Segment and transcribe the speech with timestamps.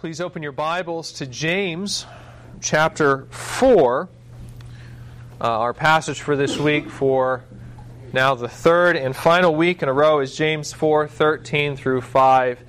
[0.00, 2.06] Please open your Bibles to James
[2.62, 4.08] chapter 4.
[5.38, 7.44] Uh, our passage for this week, for
[8.14, 12.60] now the third and final week in a row, is James 4 13 through 5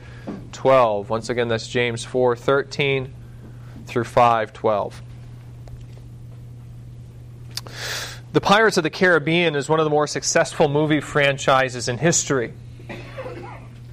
[0.52, 1.10] 12.
[1.10, 3.13] Once again, that's James 4 13
[3.86, 5.02] through 5 12.
[8.34, 12.52] The Pirates of the Caribbean is one of the more successful movie franchises in history.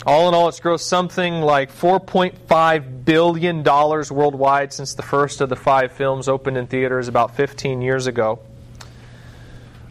[0.09, 5.49] All in all, it's grossed something like $4.5 billion dollars worldwide since the first of
[5.49, 8.39] the five films opened in theaters about 15 years ago.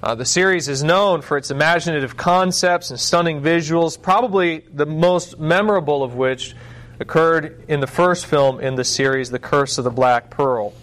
[0.04, 5.40] Uh, the series is known for its imaginative concepts and stunning visuals, probably the most
[5.40, 6.56] memorable of which
[7.00, 10.76] occurred in the first film in the series, The Curse of the Black Pearl.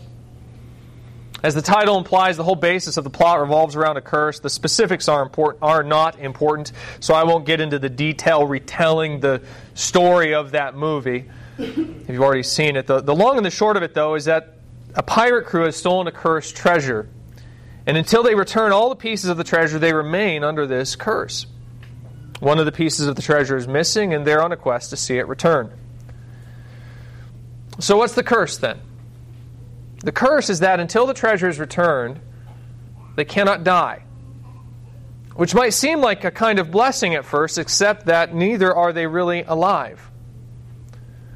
[1.45, 4.41] As the title implies, the whole basis of the plot revolves around a curse.
[4.41, 9.21] The specifics are important, are not important, so I won't get into the detail retelling
[9.21, 9.41] the
[9.75, 11.27] story of that movie.
[11.59, 14.59] You've already seen it, the, the long and the short of it, though, is that
[14.95, 17.09] a pirate crew has stolen a cursed treasure,
[17.87, 21.47] and until they return all the pieces of the treasure, they remain under this curse.
[22.41, 24.97] One of the pieces of the treasure is missing, and they're on a quest to
[24.97, 25.71] see it return.
[27.79, 28.81] So, what's the curse then?
[30.03, 32.21] The curse is that until the treasure is returned,
[33.17, 34.03] they cannot die.
[35.35, 39.07] Which might seem like a kind of blessing at first, except that neither are they
[39.07, 40.11] really alive.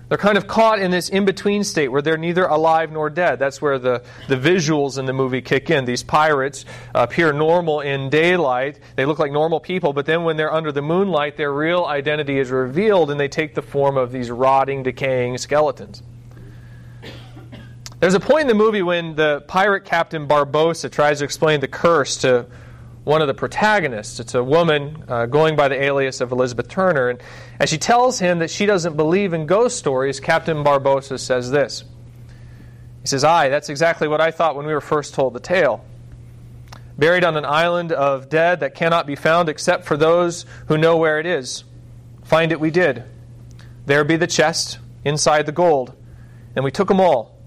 [0.08, 3.38] They're kind of caught in this in between state where they're neither alive nor dead.
[3.38, 5.84] That's where the, the visuals in the movie kick in.
[5.84, 6.64] These pirates
[6.94, 8.80] appear normal in daylight.
[8.96, 12.38] They look like normal people, but then when they're under the moonlight, their real identity
[12.38, 16.02] is revealed and they take the form of these rotting, decaying skeletons.
[18.00, 21.68] There's a point in the movie when the pirate captain Barbossa tries to explain the
[21.68, 22.46] curse to
[23.08, 24.20] one of the protagonists.
[24.20, 27.08] It's a woman uh, going by the alias of Elizabeth Turner.
[27.08, 27.22] And
[27.58, 31.84] as she tells him that she doesn't believe in ghost stories, Captain Barbossa says this.
[33.00, 35.82] He says, Aye, that's exactly what I thought when we were first told the tale.
[36.98, 40.98] Buried on an island of dead that cannot be found except for those who know
[40.98, 41.64] where it is.
[42.24, 43.04] Find it we did.
[43.86, 45.96] There be the chest, inside the gold.
[46.54, 47.38] And we took them all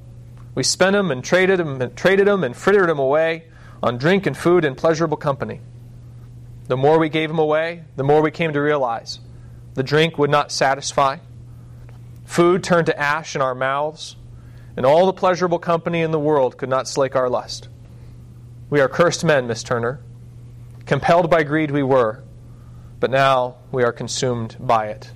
[0.54, 3.46] we spent them and traded them and traded them and frittered them away
[3.84, 5.62] on drink and food and pleasurable company.
[6.68, 9.20] The more we gave them away, the more we came to realize
[9.74, 11.18] the drink would not satisfy.
[12.26, 14.16] Food turned to ash in our mouths,
[14.78, 17.68] and all the pleasurable company in the world could not slake our lust.
[18.70, 20.00] We are cursed men, Miss Turner.
[20.86, 22.24] Compelled by greed we were,
[23.00, 25.12] but now we are consumed by it.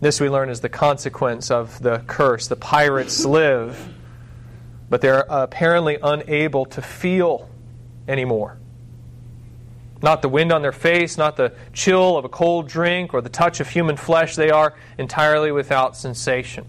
[0.00, 2.48] This we learn is the consequence of the curse.
[2.48, 3.94] The pirates live,
[4.92, 7.48] but they're apparently unable to feel
[8.06, 8.58] anymore.
[10.02, 13.30] Not the wind on their face, not the chill of a cold drink or the
[13.30, 14.36] touch of human flesh.
[14.36, 16.66] They are entirely without sensation.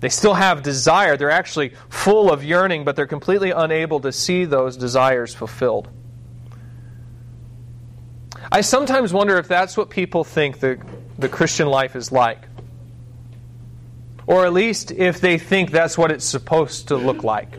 [0.00, 1.16] They still have desire.
[1.16, 5.88] They're actually full of yearning, but they're completely unable to see those desires fulfilled.
[8.50, 10.84] I sometimes wonder if that's what people think the
[11.16, 12.48] the Christian life is like.
[14.26, 17.56] Or at least if they think that's what it's supposed to look like.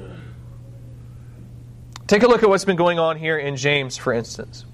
[2.08, 4.66] Take a look at what's been going on here in James, for instance.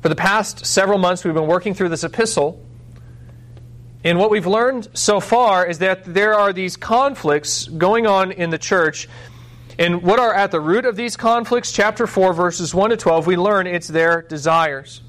[0.00, 2.64] For the past several months, we've been working through this epistle.
[4.04, 8.50] And what we've learned so far is that there are these conflicts going on in
[8.50, 9.08] the church.
[9.78, 11.72] And what are at the root of these conflicts?
[11.72, 15.02] Chapter 4, verses 1 to 12, we learn it's their desires.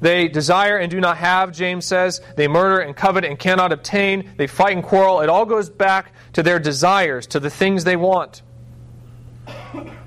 [0.00, 2.20] They desire and do not have, James says.
[2.36, 4.32] They murder and covet and cannot obtain.
[4.36, 5.20] They fight and quarrel.
[5.20, 8.42] It all goes back to their desires, to the things they want.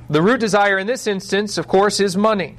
[0.10, 2.58] The root desire in this instance, of course, is money.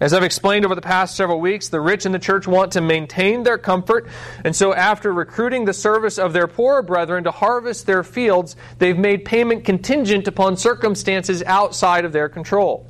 [0.00, 2.80] As I've explained over the past several weeks, the rich in the church want to
[2.80, 4.08] maintain their comfort,
[4.44, 8.98] and so after recruiting the service of their poorer brethren to harvest their fields, they've
[8.98, 12.86] made payment contingent upon circumstances outside of their control.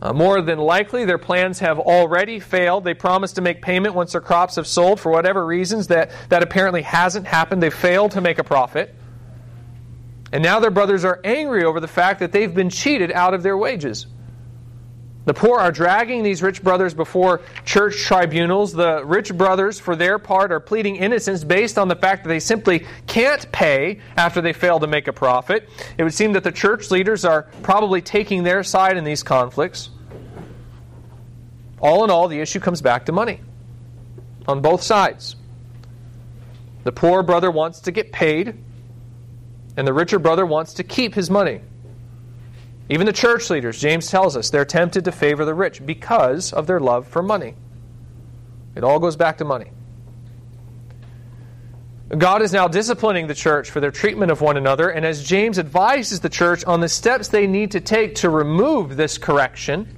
[0.00, 2.84] Uh, more than likely, their plans have already failed.
[2.84, 6.42] They promised to make payment once their crops have sold for whatever reasons that, that
[6.42, 7.62] apparently hasn't happened.
[7.62, 8.94] They failed to make a profit.
[10.30, 13.42] And now their brothers are angry over the fact that they've been cheated out of
[13.42, 14.06] their wages.
[15.24, 18.72] The poor are dragging these rich brothers before church tribunals.
[18.72, 22.40] The rich brothers, for their part, are pleading innocence based on the fact that they
[22.40, 25.68] simply can't pay after they fail to make a profit.
[25.98, 29.90] It would seem that the church leaders are probably taking their side in these conflicts.
[31.80, 33.40] All in all, the issue comes back to money
[34.46, 35.36] on both sides.
[36.84, 38.54] The poor brother wants to get paid,
[39.76, 41.60] and the richer brother wants to keep his money.
[42.88, 46.66] Even the church leaders, James tells us, they're tempted to favor the rich because of
[46.66, 47.54] their love for money.
[48.74, 49.70] It all goes back to money.
[52.16, 55.58] God is now disciplining the church for their treatment of one another, and as James
[55.58, 59.97] advises the church on the steps they need to take to remove this correction,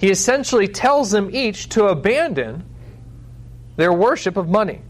[0.00, 2.64] he essentially tells them each to abandon
[3.76, 4.80] their worship of money.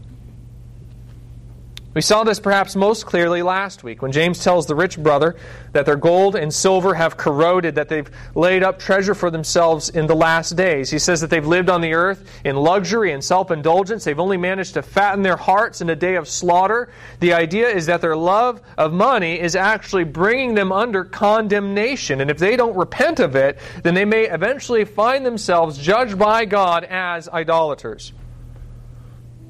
[1.93, 5.35] We saw this perhaps most clearly last week when James tells the rich brother
[5.73, 10.07] that their gold and silver have corroded, that they've laid up treasure for themselves in
[10.07, 10.89] the last days.
[10.89, 14.05] He says that they've lived on the earth in luxury and self indulgence.
[14.05, 16.89] They've only managed to fatten their hearts in a day of slaughter.
[17.19, 22.21] The idea is that their love of money is actually bringing them under condemnation.
[22.21, 26.45] And if they don't repent of it, then they may eventually find themselves judged by
[26.45, 28.13] God as idolaters.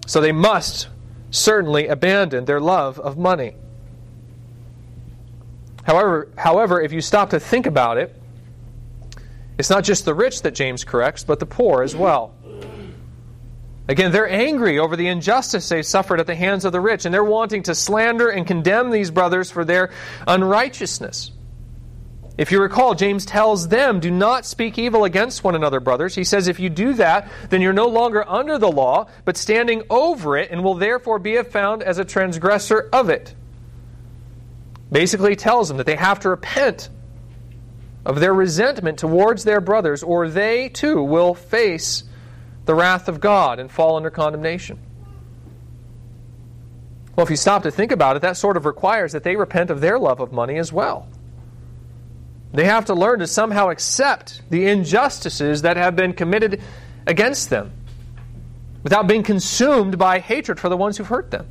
[0.08, 0.88] So they must
[1.32, 3.56] certainly abandoned their love of money.
[5.84, 8.16] However, however, if you stop to think about it,
[9.58, 12.34] it's not just the rich that James corrects, but the poor as well.
[13.88, 17.14] Again, they're angry over the injustice they suffered at the hands of the rich, and
[17.14, 19.90] they're wanting to slander and condemn these brothers for their
[20.28, 21.32] unrighteousness.
[22.38, 26.16] If you recall, James tells them, Do not speak evil against one another, brothers.
[26.16, 29.84] He says, If you do that, then you're no longer under the law, but standing
[29.90, 33.36] over it, and will therefore be found as a transgressor of it.
[34.92, 36.90] Basically, tells them that they have to repent
[38.06, 42.04] of their resentment towards their brothers, or they too will face
[42.66, 44.80] the wrath of God and fall under condemnation.
[47.16, 49.70] Well, if you stop to think about it, that sort of requires that they repent
[49.70, 51.08] of their love of money as well.
[52.54, 56.62] They have to learn to somehow accept the injustices that have been committed
[57.08, 57.72] against them
[58.84, 61.48] without being consumed by hatred for the ones who've hurt them.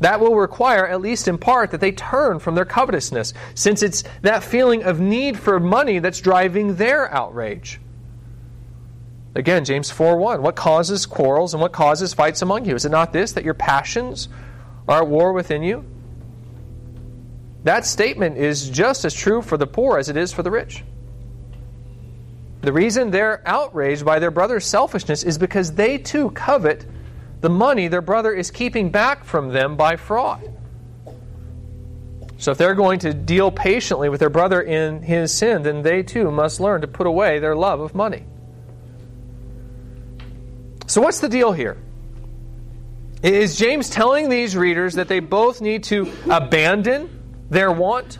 [0.00, 4.02] That will require, at least in part, that they turn from their covetousness, since it's
[4.22, 7.80] that feeling of need for money that's driving their outrage.
[9.36, 10.42] Again, James 4 1.
[10.42, 12.74] What causes quarrels and what causes fights among you?
[12.74, 14.28] Is it not this, that your passions
[14.88, 15.84] are at war within you?
[17.64, 20.82] That statement is just as true for the poor as it is for the rich.
[22.62, 26.86] The reason they're outraged by their brother's selfishness is because they too covet
[27.40, 30.48] the money their brother is keeping back from them by fraud.
[32.38, 36.02] So if they're going to deal patiently with their brother in his sin, then they
[36.02, 38.24] too must learn to put away their love of money.
[40.88, 41.78] So, what's the deal here?
[43.22, 47.21] Is James telling these readers that they both need to abandon
[47.52, 48.18] their want?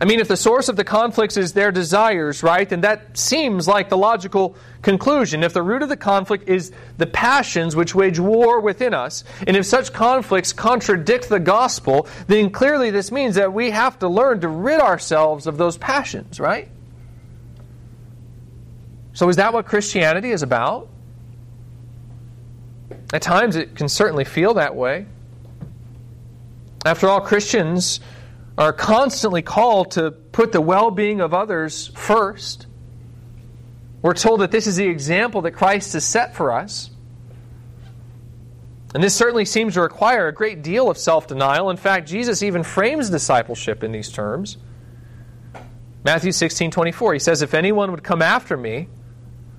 [0.00, 3.66] I mean, if the source of the conflicts is their desires, right, then that seems
[3.66, 5.42] like the logical conclusion.
[5.42, 9.56] If the root of the conflict is the passions which wage war within us, and
[9.56, 14.40] if such conflicts contradict the gospel, then clearly this means that we have to learn
[14.42, 16.68] to rid ourselves of those passions, right?
[19.14, 20.88] So, is that what Christianity is about?
[23.12, 25.06] At times it can certainly feel that way.
[26.88, 28.00] After all, Christians
[28.56, 32.66] are constantly called to put the well being of others first.
[34.00, 36.88] We're told that this is the example that Christ has set for us.
[38.94, 41.68] And this certainly seems to require a great deal of self denial.
[41.68, 44.56] In fact, Jesus even frames discipleship in these terms.
[46.04, 48.88] Matthew 16 24, he says, If anyone would come after me,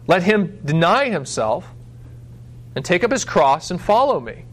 [0.07, 1.69] let him deny himself
[2.75, 4.45] and take up his cross and follow me.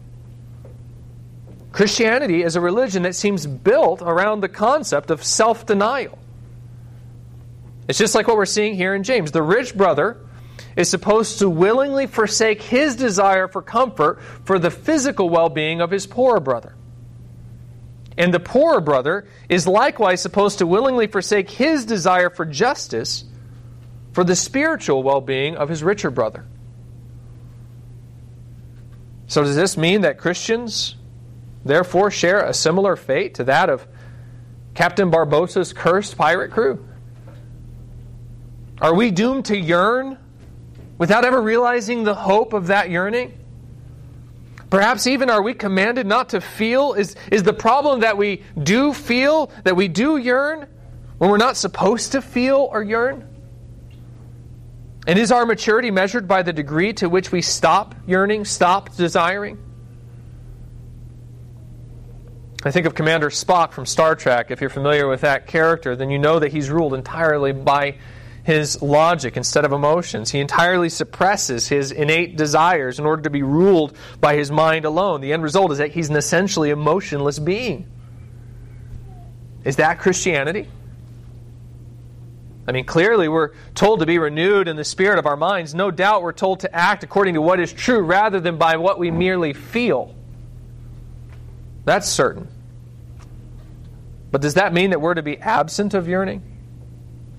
[1.71, 6.17] Christianity is a religion that seems built around the concept of self denial.
[7.87, 9.31] It's just like what we're seeing here in James.
[9.31, 10.17] The rich brother
[10.75, 15.91] is supposed to willingly forsake his desire for comfort for the physical well being of
[15.91, 16.75] his poorer brother.
[18.17, 23.23] And the poorer brother is likewise supposed to willingly forsake his desire for justice
[24.13, 26.45] for the spiritual well being of his richer brother.
[29.27, 30.95] So, does this mean that Christians
[31.67, 33.87] therefore share a similar fate to that of
[34.73, 36.87] Captain Barbossa's cursed pirate crew?
[38.79, 40.17] Are we doomed to yearn
[40.97, 43.33] without ever realizing the hope of that yearning?
[44.69, 46.93] Perhaps even are we commanded not to feel?
[46.93, 50.67] Is, is the problem that we do feel, that we do yearn,
[51.17, 53.27] when we're not supposed to feel or yearn?
[55.07, 59.57] And is our maturity measured by the degree to which we stop yearning, stop desiring?
[62.63, 64.49] I think of Commander Spock from Star Trek.
[64.49, 67.97] If you're familiar with that character, then you know that he's ruled entirely by
[68.43, 70.31] his logic instead of emotions.
[70.31, 75.21] He entirely suppresses his innate desires in order to be ruled by his mind alone.
[75.21, 77.85] The end result is that he's an essentially emotionless being.
[79.63, 80.67] Is that Christianity?
[82.67, 85.75] I mean, clearly we're told to be renewed in the spirit of our minds.
[85.75, 88.97] No doubt we're told to act according to what is true rather than by what
[88.97, 90.15] we merely feel.
[91.87, 92.49] That's certain.
[94.29, 96.41] But does that mean that we're to be absent of yearning?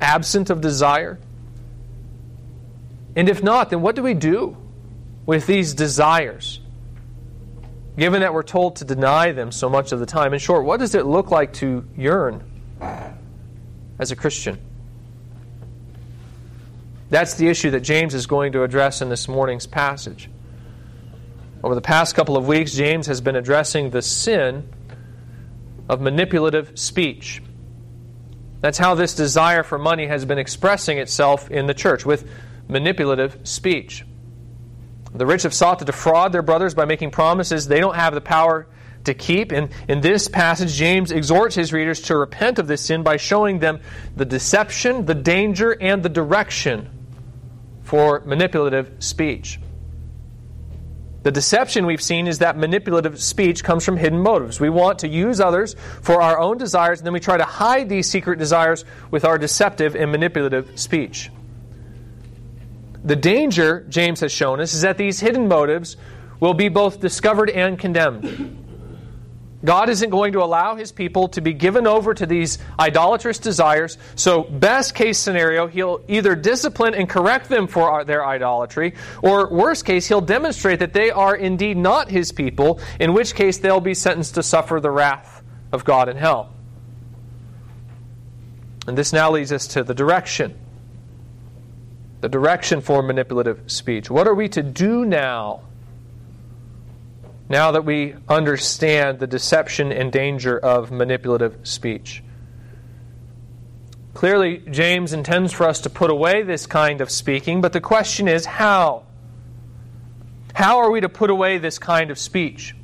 [0.00, 1.18] Absent of desire?
[3.14, 4.56] And if not, then what do we do
[5.26, 6.60] with these desires?
[7.98, 10.32] Given that we're told to deny them so much of the time.
[10.32, 12.42] In short, what does it look like to yearn
[13.98, 14.58] as a Christian?
[17.10, 20.30] That's the issue that James is going to address in this morning's passage.
[21.62, 24.68] Over the past couple of weeks, James has been addressing the sin
[25.88, 27.42] of manipulative speech.
[28.60, 32.30] That's how this desire for money has been expressing itself in the church with
[32.68, 34.04] manipulative speech.
[35.14, 38.20] The rich have sought to defraud their brothers by making promises they don't have the
[38.20, 38.68] power
[39.04, 39.52] to keep.
[39.52, 43.58] And in this passage, James exhorts his readers to repent of this sin by showing
[43.58, 43.80] them
[44.14, 46.90] the deception, the danger, and the direction
[47.82, 49.58] for manipulative speech.
[51.28, 54.60] The deception we've seen is that manipulative speech comes from hidden motives.
[54.60, 57.90] We want to use others for our own desires, and then we try to hide
[57.90, 61.30] these secret desires with our deceptive and manipulative speech.
[63.04, 65.98] The danger, James has shown us, is that these hidden motives
[66.40, 68.64] will be both discovered and condemned.
[69.64, 73.98] God isn't going to allow his people to be given over to these idolatrous desires.
[74.14, 79.84] So, best case scenario, he'll either discipline and correct them for their idolatry, or worst
[79.84, 83.94] case, he'll demonstrate that they are indeed not his people, in which case they'll be
[83.94, 86.52] sentenced to suffer the wrath of God in hell.
[88.86, 90.56] And this now leads us to the direction.
[92.20, 94.08] The direction for manipulative speech.
[94.08, 95.62] What are we to do now?
[97.48, 102.22] Now that we understand the deception and danger of manipulative speech.
[104.14, 108.28] Clearly, James intends for us to put away this kind of speaking, but the question
[108.28, 109.04] is how?
[110.54, 112.74] How are we to put away this kind of speech?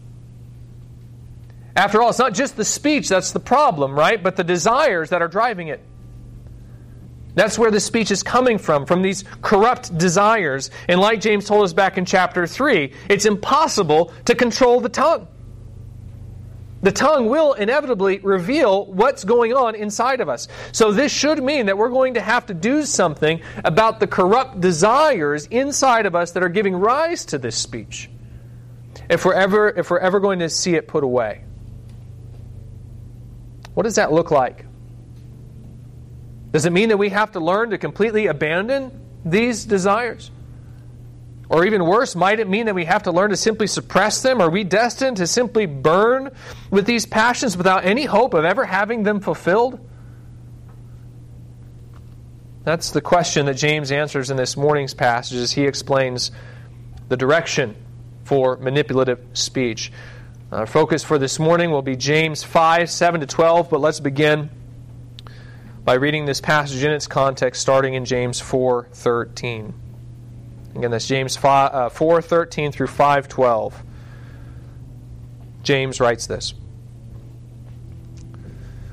[1.77, 4.23] After all, it's not just the speech that's the problem, right?
[4.23, 5.81] But the desires that are driving it.
[7.35, 10.71] That's where the speech is coming from, from these corrupt desires.
[10.89, 15.29] And like James told us back in chapter 3, it's impossible to control the tongue.
[16.83, 20.49] The tongue will inevitably reveal what's going on inside of us.
[20.73, 24.61] So, this should mean that we're going to have to do something about the corrupt
[24.61, 28.11] desires inside of us that are giving rise to this speech.
[29.09, 31.45] If we're ever, if we're ever going to see it put away.
[33.73, 34.64] What does that look like?
[36.55, 38.93] Does it mean that we have to learn to completely abandon
[39.25, 40.31] these desires?
[41.49, 44.41] Or even worse, might it mean that we have to learn to simply suppress them?
[44.41, 46.31] Are we destined to simply burn
[46.71, 49.81] with these passions without any hope of ever having them fulfilled?
[52.63, 56.31] That's the question that James answers in this morning's passage as he explains
[57.09, 57.75] the direction
[58.23, 59.91] for manipulative speech.
[60.53, 64.51] Our focus for this morning will be James 5 7 to 12, but let's begin
[65.85, 69.73] by reading this passage in its context, starting in James 4:13.
[70.75, 73.73] Again, that's James 4:13 uh, through 5:12.
[75.63, 76.55] James writes this: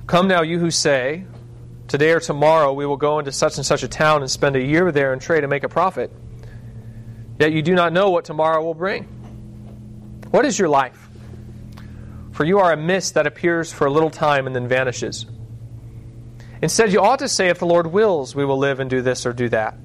[0.07, 1.25] Come now, you who say,
[1.91, 4.61] Today or tomorrow we will go into such and such a town and spend a
[4.61, 6.09] year there and trade and make a profit.
[7.37, 9.03] Yet you do not know what tomorrow will bring.
[10.29, 11.09] What is your life?
[12.31, 15.25] For you are a mist that appears for a little time and then vanishes.
[16.61, 19.25] Instead, you ought to say, If the Lord wills, we will live and do this
[19.25, 19.75] or do that.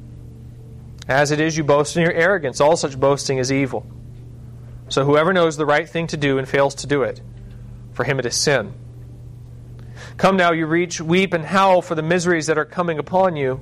[1.08, 2.60] As it is, you boast in your arrogance.
[2.60, 3.86] All such boasting is evil.
[4.88, 7.20] So whoever knows the right thing to do and fails to do it,
[7.92, 8.74] for him it is sin.
[10.16, 13.60] Come now, you reach, weep and howl for the miseries that are coming upon you.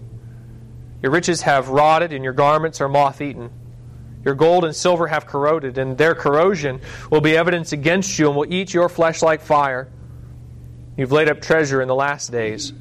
[1.03, 3.51] Your riches have rotted, and your garments are moth eaten.
[4.25, 6.81] Your gold and silver have corroded, and their corrosion
[7.11, 9.91] will be evidence against you and will eat your flesh like fire.
[10.97, 12.73] You've laid up treasure in the last days.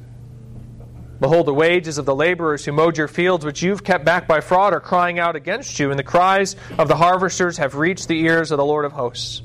[1.24, 4.42] Behold, the wages of the laborers who mowed your fields, which you've kept back by
[4.42, 8.20] fraud, are crying out against you, and the cries of the harvesters have reached the
[8.20, 9.40] ears of the Lord of hosts.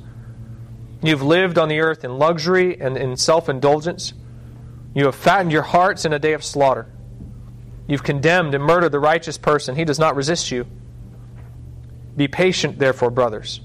[1.01, 4.11] You've lived on the earth in luxury and in self indulgence.
[4.93, 6.85] You have fattened your hearts in a day of slaughter.
[7.87, 9.77] You've condemned and murdered the righteous person.
[9.77, 10.67] He does not resist you.
[12.13, 13.61] Be patient, therefore, brothers,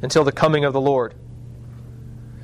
[0.00, 1.12] until the coming of the Lord.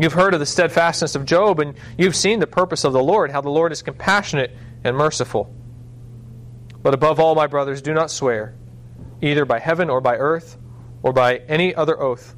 [0.00, 3.30] You've heard of the steadfastness of Job, and you've seen the purpose of the Lord,
[3.30, 5.54] how the Lord is compassionate and merciful.
[6.82, 8.54] But above all, my brothers, do not swear,
[9.20, 10.56] either by heaven or by earth
[11.02, 12.34] or by any other oath,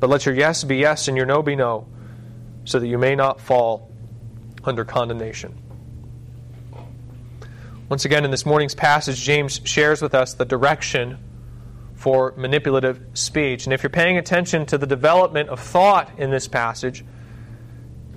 [0.00, 1.86] but let your yes be yes and your no be no,
[2.64, 3.88] so that you may not fall
[4.64, 5.56] under condemnation.
[7.88, 11.18] Once again, in this morning's passage, James shares with us the direction
[11.96, 13.66] for manipulative speech.
[13.66, 17.04] And if you're paying attention to the development of thought in this passage,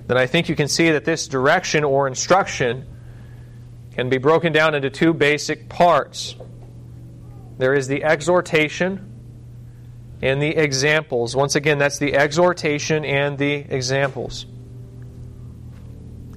[0.06, 2.86] then I think you can see that this direction or instruction
[3.92, 6.36] can be broken down into two basic parts.
[7.58, 9.06] There is the exhortation
[10.22, 11.34] and the examples.
[11.34, 14.46] Once again, that's the exhortation and the examples.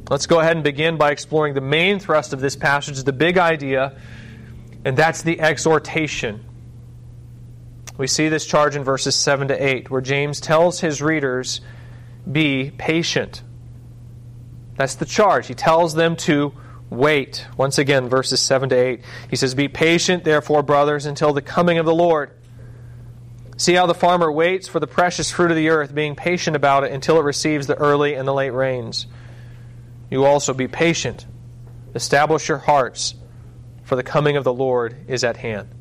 [0.10, 3.38] Let's go ahead and begin by exploring the main thrust of this passage, the big
[3.38, 3.98] idea,
[4.86, 6.44] and that's the exhortation.
[7.98, 11.62] We see this charge in verses 7 to 8, where James tells his readers,
[12.30, 13.44] Be patient.
[14.76, 15.48] That's the charge.
[15.48, 16.54] He tells them to
[16.90, 17.46] wait.
[17.56, 19.02] Once again, verses 7 to 8.
[19.30, 22.32] He says, Be patient, therefore, brothers, until the coming of the Lord.
[23.58, 26.84] See how the farmer waits for the precious fruit of the earth, being patient about
[26.84, 29.06] it until it receives the early and the late rains.
[30.10, 31.26] You also be patient.
[31.94, 33.14] Establish your hearts,
[33.84, 35.73] for the coming of the Lord is at hand.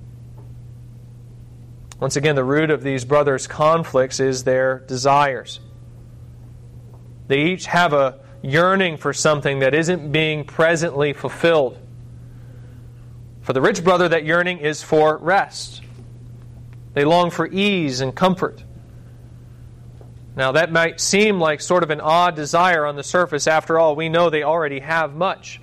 [2.03, 5.61] Once again, the root of these brothers' conflicts is their desires.
[7.29, 11.79] They each have a yearning for something that isn't being presently fulfilled.
[13.43, 15.81] For the rich brother, that yearning is for rest.
[16.93, 18.65] They long for ease and comfort.
[20.35, 23.47] Now, that might seem like sort of an odd desire on the surface.
[23.47, 25.61] After all, we know they already have much.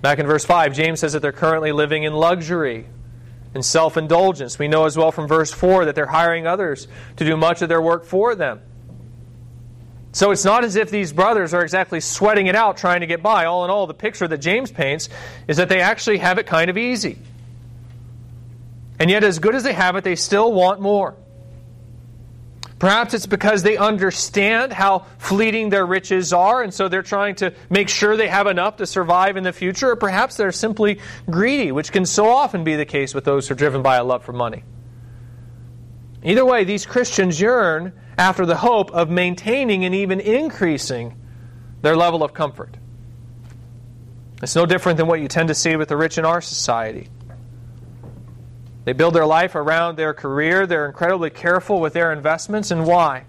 [0.00, 2.86] Back in verse 5, James says that they're currently living in luxury
[3.54, 4.58] and self indulgence.
[4.58, 7.68] We know as well from verse 4 that they're hiring others to do much of
[7.68, 8.60] their work for them.
[10.12, 13.22] So it's not as if these brothers are exactly sweating it out trying to get
[13.22, 13.46] by.
[13.46, 15.08] All in all, the picture that James paints
[15.48, 17.18] is that they actually have it kind of easy.
[19.00, 21.16] And yet, as good as they have it, they still want more.
[22.84, 27.54] Perhaps it's because they understand how fleeting their riches are, and so they're trying to
[27.70, 31.72] make sure they have enough to survive in the future, or perhaps they're simply greedy,
[31.72, 34.22] which can so often be the case with those who are driven by a love
[34.22, 34.64] for money.
[36.22, 41.18] Either way, these Christians yearn after the hope of maintaining and even increasing
[41.80, 42.76] their level of comfort.
[44.42, 47.08] It's no different than what you tend to see with the rich in our society.
[48.84, 50.66] They build their life around their career.
[50.66, 52.70] They're incredibly careful with their investments.
[52.70, 53.24] And why?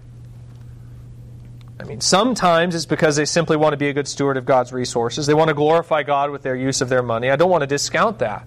[1.78, 4.72] I mean, sometimes it's because they simply want to be a good steward of God's
[4.72, 5.26] resources.
[5.26, 7.30] They want to glorify God with their use of their money.
[7.30, 8.46] I don't want to discount that.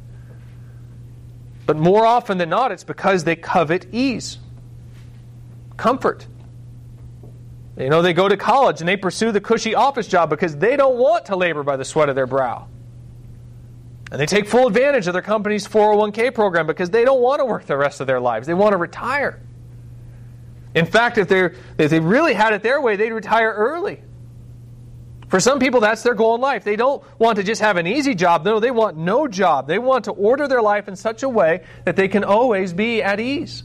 [1.66, 4.40] But more often than not, it's because they covet ease,
[5.78, 6.26] comfort.
[7.78, 10.76] You know, they go to college and they pursue the cushy office job because they
[10.76, 12.68] don't want to labor by the sweat of their brow.
[14.12, 17.46] And they take full advantage of their company's 401k program because they don't want to
[17.46, 18.48] work the rest of their lives.
[18.48, 19.40] They want to retire.
[20.74, 24.02] In fact, if, they if they really had it their way, they'd retire early.
[25.30, 26.64] For some people, that's their goal in life.
[26.64, 28.46] They don't want to just have an easy job.
[28.46, 29.68] No, they want no job.
[29.68, 33.04] They want to order their life in such a way that they can always be
[33.04, 33.64] at ease.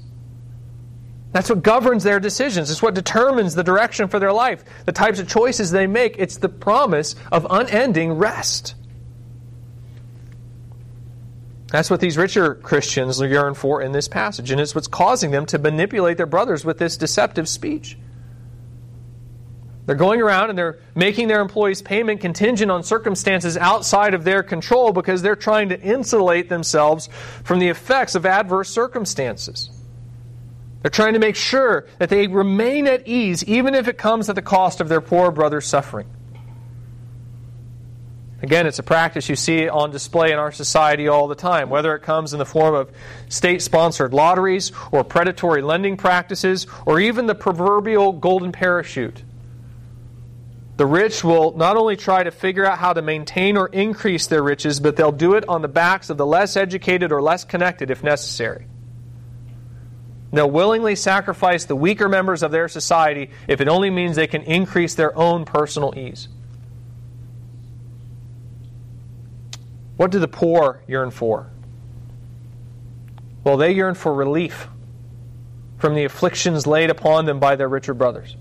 [1.33, 2.71] That's what governs their decisions.
[2.71, 6.17] It's what determines the direction for their life, the types of choices they make.
[6.19, 8.75] It's the promise of unending rest.
[11.75, 15.45] That's what these richer Christians yearn for in this passage, and it's what's causing them
[15.47, 17.99] to manipulate their brothers with this deceptive speech.
[19.85, 24.45] They're going around and they're making their employees' payment contingent on circumstances outside of their
[24.45, 27.09] control because they're trying to insulate themselves
[27.43, 29.69] from the effects of adverse circumstances.
[30.83, 34.37] They're trying to make sure that they remain at ease, even if it comes at
[34.37, 36.07] the cost of their poor brother's suffering.
[38.45, 41.95] Again, it's a practice you see on display in our society all the time, whether
[41.95, 42.93] it comes in the form of
[43.31, 49.23] state sponsored lotteries or predatory lending practices or even the proverbial golden parachute.
[50.77, 54.43] The rich will not only try to figure out how to maintain or increase their
[54.43, 57.91] riches, but they'll do it on the backs of the less educated or less connected
[57.91, 58.67] if necessary.
[60.35, 64.43] They'll willingly sacrifice the weaker members of their society if it only means they can
[64.43, 66.29] increase their own personal ease.
[70.05, 71.51] What do the poor yearn for?
[73.43, 74.69] Well, they yearn for relief
[75.79, 78.37] from the afflictions laid upon them by their richer brothers.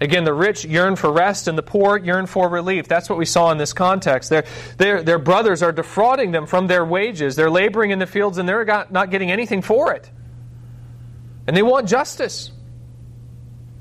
[0.00, 2.88] Again, the rich yearn for rest and the poor yearn for relief.
[2.88, 4.30] That's what we saw in this context.
[4.30, 4.46] Their,
[4.78, 7.36] their, their brothers are defrauding them from their wages.
[7.36, 10.10] They're laboring in the fields and they're got, not getting anything for it.
[11.46, 12.50] And they want justice.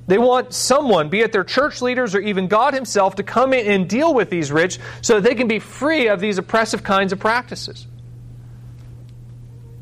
[0.07, 3.65] They want someone, be it their church leaders or even God Himself, to come in
[3.65, 7.11] and deal with these rich so that they can be free of these oppressive kinds
[7.11, 7.87] of practices.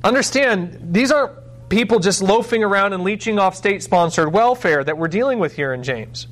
[0.04, 1.34] Understand, these aren't
[1.70, 5.74] people just loafing around and leeching off state sponsored welfare that we're dealing with here
[5.74, 6.28] in James.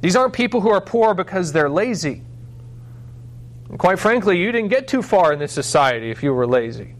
[0.00, 2.22] These aren't people who are poor because they're lazy.
[3.68, 6.93] And quite frankly, you didn't get too far in this society if you were lazy.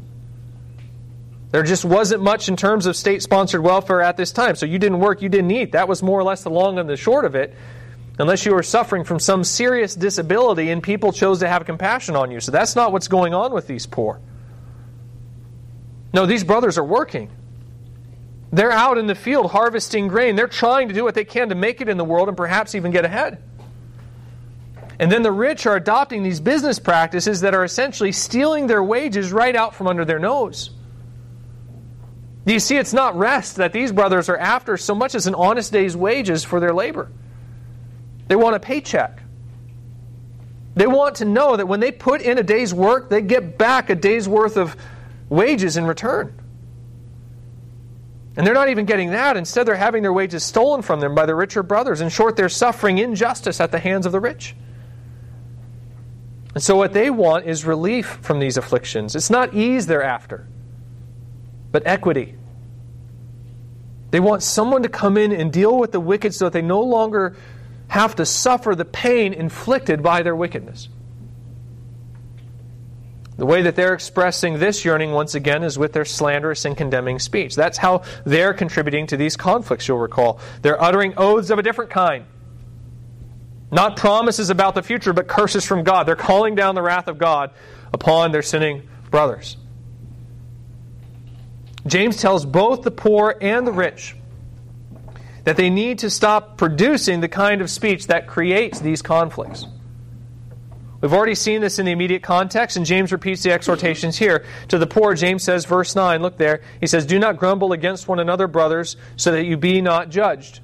[1.55, 4.57] There just wasn't much in terms of state sponsored welfare at this time.
[4.57, 5.71] So you didn't work, you didn't eat.
[5.71, 7.55] That was more or less the long and the short of it,
[8.19, 12.33] unless you were suffering from some serious disability and people chose to have compassion on
[12.33, 12.40] you.
[12.40, 14.21] So that's not what's going on with these poor.
[16.12, 17.31] No, these brothers are working.
[18.53, 20.35] They're out in the field harvesting grain.
[20.35, 22.75] They're trying to do what they can to make it in the world and perhaps
[22.75, 23.40] even get ahead.
[24.99, 29.31] And then the rich are adopting these business practices that are essentially stealing their wages
[29.31, 30.71] right out from under their nose.
[32.47, 35.73] You see, it's not rest that these brothers are after so much as an honest
[35.73, 37.11] day's wages for their labor.
[38.29, 39.23] They want a paycheck.
[40.75, 43.91] They want to know that when they put in a day's work, they get back
[43.91, 44.77] a day's worth of
[45.29, 46.39] wages in return.
[48.37, 49.37] And they're not even getting that.
[49.37, 52.01] Instead, they're having their wages stolen from them by the richer brothers.
[52.01, 54.57] In short, they're suffering injustice at the hands of the rich.
[56.55, 59.15] And so, what they want is relief from these afflictions.
[59.15, 60.49] It's not ease they're after,
[61.75, 62.37] but equity.
[64.13, 66.83] They want someone to come in and deal with the wicked so that they no
[66.83, 67.35] longer
[67.89, 70.89] have to suffer the pain inflicted by their wickedness.
[73.37, 77.19] The way that they're expressing this yearning, once again, is with their slanderous and condemning
[77.19, 77.57] speech.
[77.57, 80.39] That's how they're contributing to these conflicts, you'll recall.
[80.63, 82.25] They're uttering oaths of a different kind.
[83.73, 86.07] Not promises about the future, but curses from God.
[86.07, 87.51] They're calling down the wrath of God
[87.93, 89.57] upon their sinning brothers.
[91.87, 94.16] James tells both the poor and the rich
[95.44, 99.66] that they need to stop producing the kind of speech that creates these conflicts.
[101.01, 104.47] We've already seen this in the immediate context, and James repeats the exhortations here.
[104.68, 108.09] To the poor, James says, verse 9, look there, he says, Do not grumble against
[108.09, 110.61] one another, brothers, so that you be not judged.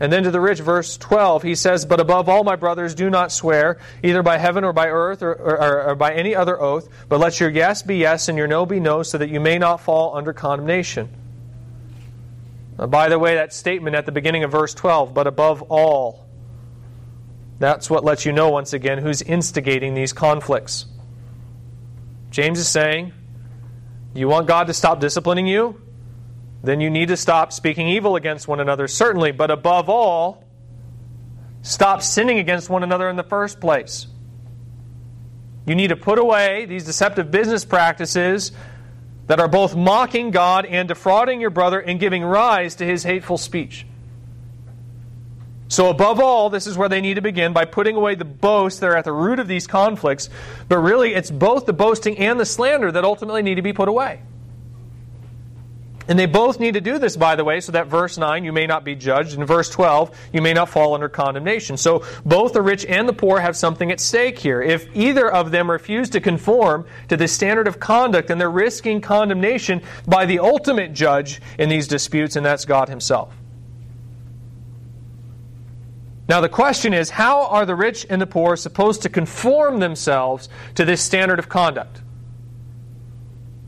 [0.00, 3.10] And then to the rich, verse 12, he says, But above all, my brothers, do
[3.10, 6.88] not swear, either by heaven or by earth or, or, or, by any other oath,
[7.10, 9.58] but let your yes be yes and your no be no, so that you may
[9.58, 11.10] not fall under condemnation.
[12.78, 16.24] Now, by the way, that statement at the beginning of verse 12, but above all,
[17.58, 20.86] that's what lets you know, once again, who's instigating these conflicts.
[22.30, 23.12] James is saying,
[24.14, 25.78] You want God to stop disciplining you?
[26.62, 30.44] Then you need to stop speaking evil against one another, certainly, but above all,
[31.62, 34.06] stop sinning against one another in the first place.
[35.66, 38.52] You need to put away these deceptive business practices
[39.26, 43.38] that are both mocking God and defrauding your brother and giving rise to his hateful
[43.38, 43.86] speech.
[45.68, 48.80] So, above all, this is where they need to begin by putting away the boast
[48.80, 50.28] that are at the root of these conflicts.
[50.68, 53.88] But really, it's both the boasting and the slander that ultimately need to be put
[53.88, 54.20] away.
[56.10, 58.52] And they both need to do this, by the way, so that verse 9, you
[58.52, 61.76] may not be judged, and verse 12, you may not fall under condemnation.
[61.76, 64.60] So both the rich and the poor have something at stake here.
[64.60, 69.00] If either of them refuse to conform to the standard of conduct, then they're risking
[69.00, 73.32] condemnation by the ultimate judge in these disputes, and that's God Himself.
[76.28, 80.48] Now, the question is how are the rich and the poor supposed to conform themselves
[80.74, 82.02] to this standard of conduct?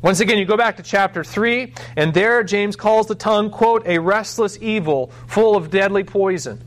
[0.03, 3.87] Once again, you go back to chapter 3, and there James calls the tongue, quote,
[3.87, 6.61] a restless evil full of deadly poison.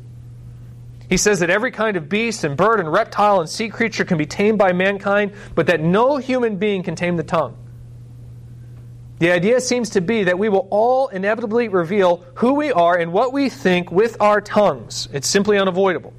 [1.10, 4.17] He says that every kind of beast and bird and reptile and sea creature can
[4.17, 7.58] be tamed by mankind, but that no human being can tame the tongue.
[9.19, 13.12] The idea seems to be that we will all inevitably reveal who we are and
[13.12, 15.10] what we think with our tongues.
[15.12, 16.13] It's simply unavoidable.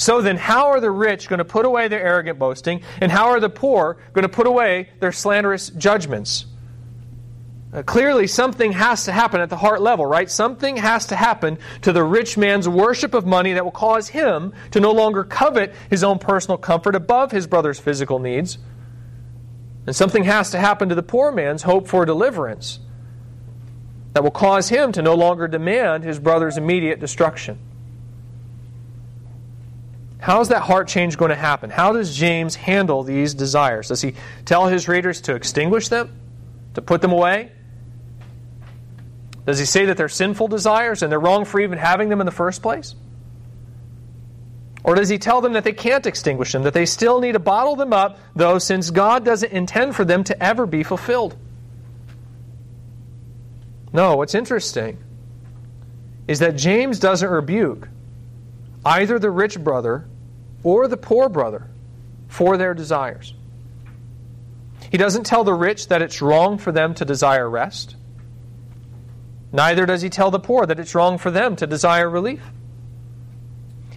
[0.00, 3.28] So then, how are the rich going to put away their arrogant boasting, and how
[3.28, 6.46] are the poor going to put away their slanderous judgments?
[7.72, 10.30] Uh, clearly, something has to happen at the heart level, right?
[10.30, 14.54] Something has to happen to the rich man's worship of money that will cause him
[14.70, 18.58] to no longer covet his own personal comfort above his brother's physical needs
[19.86, 22.78] and something has to happen to the poor man's hope for deliverance
[24.12, 27.58] that will cause him to no longer demand his brother's immediate destruction.
[30.20, 31.70] How is that heart change going to happen?
[31.70, 33.88] How does James handle these desires?
[33.88, 36.14] Does he tell his readers to extinguish them?
[36.74, 37.50] To put them away?
[39.46, 42.26] Does he say that they're sinful desires and they're wrong for even having them in
[42.26, 42.94] the first place?
[44.84, 47.38] Or does he tell them that they can't extinguish them, that they still need to
[47.38, 51.36] bottle them up, though, since God doesn't intend for them to ever be fulfilled?
[53.92, 54.98] No, what's interesting
[56.28, 57.88] is that James doesn't rebuke
[58.84, 60.06] either the rich brother
[60.62, 61.66] or the poor brother
[62.28, 63.34] for their desires.
[64.90, 67.96] He doesn't tell the rich that it's wrong for them to desire rest.
[69.52, 72.42] Neither does he tell the poor that it's wrong for them to desire relief.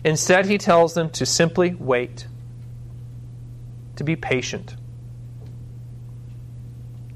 [0.04, 2.28] Instead, he tells them to simply wait,
[3.96, 4.76] to be patient.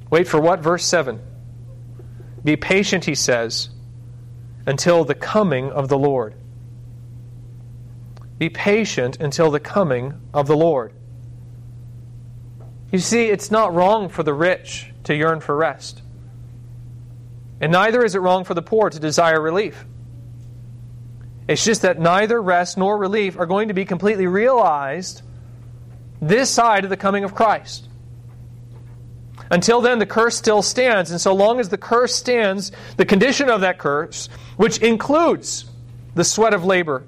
[0.10, 0.62] Wait for what?
[0.62, 1.20] Verse 7.
[2.44, 3.70] Be patient, he says,
[4.66, 6.36] until the coming of the Lord.
[8.38, 10.94] Be patient until the coming of the Lord.
[12.92, 16.02] You see, it's not wrong for the rich to yearn for rest.
[17.60, 19.86] And neither is it wrong for the poor to desire relief.
[21.48, 25.22] It's just that neither rest nor relief are going to be completely realized
[26.22, 27.88] this side of the coming of Christ.
[29.50, 33.50] Until then, the curse still stands, and so long as the curse stands, the condition
[33.50, 35.66] of that curse, which includes
[36.16, 37.04] the sweat of labor,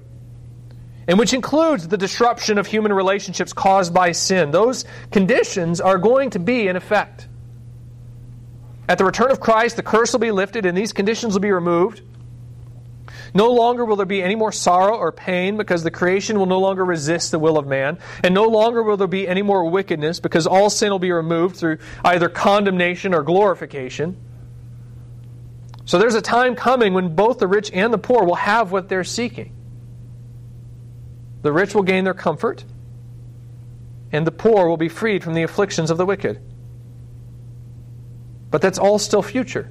[1.10, 6.30] and which includes the disruption of human relationships caused by sin, those conditions are going
[6.30, 7.26] to be in effect.
[8.88, 11.50] At the return of Christ, the curse will be lifted, and these conditions will be
[11.50, 12.02] removed.
[13.34, 16.60] No longer will there be any more sorrow or pain because the creation will no
[16.60, 17.98] longer resist the will of man.
[18.22, 21.56] And no longer will there be any more wickedness because all sin will be removed
[21.56, 24.16] through either condemnation or glorification.
[25.86, 28.88] So there's a time coming when both the rich and the poor will have what
[28.88, 29.56] they're seeking.
[31.42, 32.64] The rich will gain their comfort,
[34.12, 36.40] and the poor will be freed from the afflictions of the wicked.
[38.50, 39.70] But that's all still future.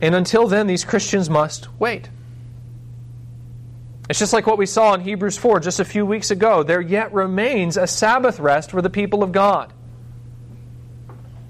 [0.00, 2.10] And until then, these Christians must wait.
[4.10, 6.62] It's just like what we saw in Hebrews 4 just a few weeks ago.
[6.62, 9.72] There yet remains a Sabbath rest for the people of God.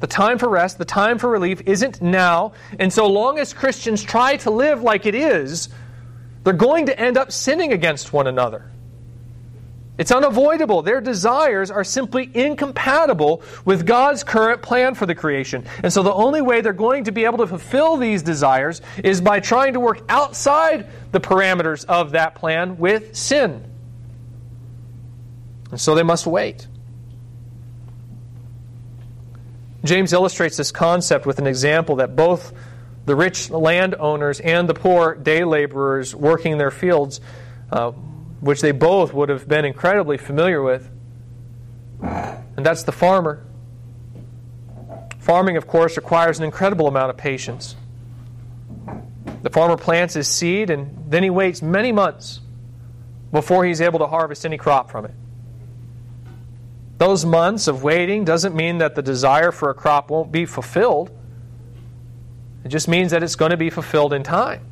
[0.00, 2.52] The time for rest, the time for relief isn't now.
[2.78, 5.70] And so long as Christians try to live like it is,
[6.44, 8.70] they're going to end up sinning against one another.
[9.98, 10.82] It's unavoidable.
[10.82, 15.64] Their desires are simply incompatible with God's current plan for the creation.
[15.82, 19.20] And so the only way they're going to be able to fulfill these desires is
[19.20, 23.64] by trying to work outside the parameters of that plan with sin.
[25.70, 26.66] And so they must wait.
[29.84, 32.52] James illustrates this concept with an example that both
[33.04, 37.20] the rich landowners and the poor day laborers working their fields
[37.72, 37.92] uh,
[38.40, 40.90] which they both would have been incredibly familiar with.
[42.02, 43.44] And that's the farmer.
[45.20, 47.76] Farming, of course, requires an incredible amount of patience.
[49.42, 52.40] The farmer plants his seed and then he waits many months
[53.30, 55.14] before he's able to harvest any crop from it.
[56.98, 61.10] Those months of waiting doesn't mean that the desire for a crop won't be fulfilled.
[62.64, 64.64] It just means that it's going to be fulfilled in time.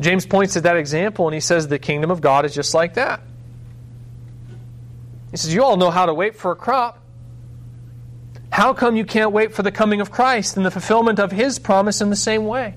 [0.00, 2.94] James points to that example and he says the kingdom of God is just like
[2.94, 3.20] that.
[5.30, 7.00] He says, You all know how to wait for a crop.
[8.50, 11.58] How come you can't wait for the coming of Christ and the fulfillment of his
[11.58, 12.74] promise in the same way?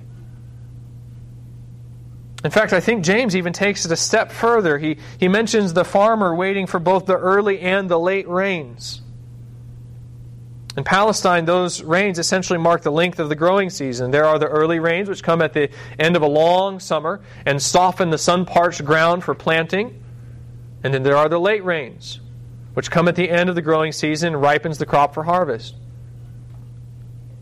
[2.43, 4.77] In fact, I think James even takes it a step further.
[4.77, 9.01] He, he mentions the farmer waiting for both the early and the late rains.
[10.77, 14.11] In Palestine, those rains essentially mark the length of the growing season.
[14.11, 17.59] There are the early rains, which come at the end of a long summer and
[17.59, 20.03] soften the sun parched ground for planting.
[20.83, 22.19] And then there are the late rains,
[22.75, 25.73] which come at the end of the growing season and ripens the crop for harvest.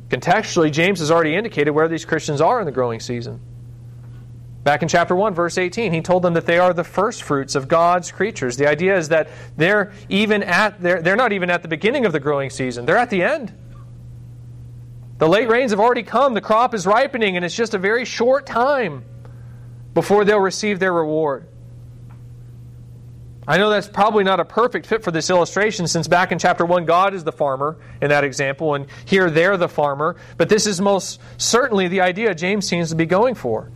[0.07, 3.41] Contextually, James has already indicated where these Christians are in the growing season.
[4.65, 7.53] Back in chapter 1, verse 18, he told them that they are the first fruits
[7.53, 8.57] of God's creatures.
[8.57, 12.11] The idea is that they're even at they're, they're not even at the beginning of
[12.11, 13.53] the growing season, they're at the end.
[15.19, 18.05] The late rains have already come, the crop is ripening, and it's just a very
[18.05, 19.05] short time
[19.93, 21.47] before they'll receive their reward.
[23.47, 26.65] I know that's probably not a perfect fit for this illustration since back in chapter
[26.65, 30.65] 1, God is the farmer in that example, and here they're the farmer, but this
[30.65, 33.69] is most certainly the idea James seems to be going for.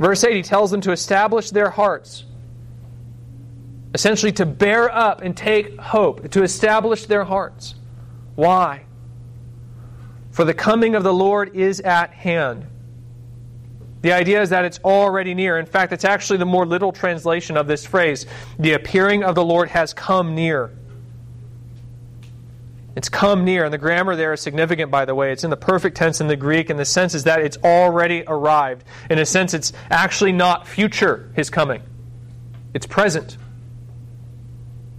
[0.00, 2.24] Verse 8, he tells them to establish their hearts.
[3.92, 7.74] Essentially, to bear up and take hope, to establish their hearts.
[8.34, 8.84] Why?
[10.30, 12.66] For the coming of the Lord is at hand.
[14.00, 15.58] The idea is that it's already near.
[15.58, 18.24] In fact, it's actually the more literal translation of this phrase.
[18.58, 20.74] The appearing of the Lord has come near.
[22.96, 25.32] It's come near, and the grammar there is significant, by the way.
[25.32, 28.24] It's in the perfect tense in the Greek, and the sense is that it's already
[28.26, 28.84] arrived.
[29.08, 31.82] In a sense, it's actually not future, his coming,
[32.74, 33.36] it's present.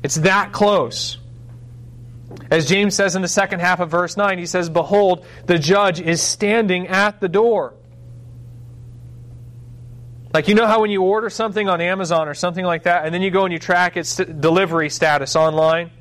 [0.03, 1.17] It's that close.
[2.49, 6.01] As James says in the second half of verse 9, he says, Behold, the judge
[6.01, 7.75] is standing at the door.
[10.33, 13.13] Like, you know how when you order something on Amazon or something like that, and
[13.13, 15.91] then you go and you track its delivery status online?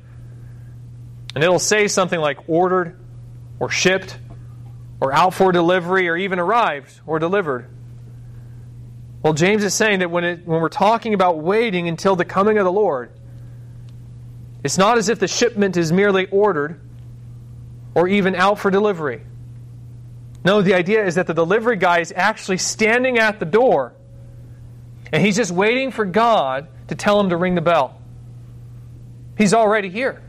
[1.33, 2.99] And it'll say something like ordered,
[3.59, 4.17] or shipped,
[4.99, 7.69] or out for delivery, or even arrived or delivered.
[9.23, 12.57] Well, James is saying that when, it, when we're talking about waiting until the coming
[12.57, 13.11] of the Lord,
[14.63, 16.81] it's not as if the shipment is merely ordered
[17.93, 19.21] or even out for delivery.
[20.43, 23.93] No, the idea is that the delivery guy is actually standing at the door
[25.11, 27.99] and he's just waiting for God to tell him to ring the bell.
[29.37, 30.21] He's already here.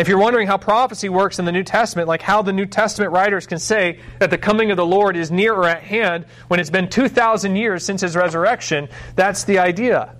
[0.00, 3.12] If you're wondering how prophecy works in the New Testament, like how the New Testament
[3.12, 6.58] writers can say that the coming of the Lord is near or at hand when
[6.58, 10.16] it's been 2,000 years since his resurrection, that's the idea.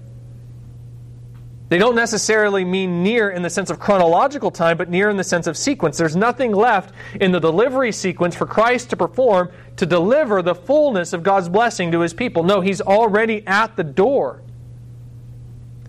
[1.70, 5.24] They don't necessarily mean near in the sense of chronological time, but near in the
[5.24, 5.96] sense of sequence.
[5.96, 11.14] There's nothing left in the delivery sequence for Christ to perform to deliver the fullness
[11.14, 12.42] of God's blessing to his people.
[12.42, 14.42] No, he's already at the door.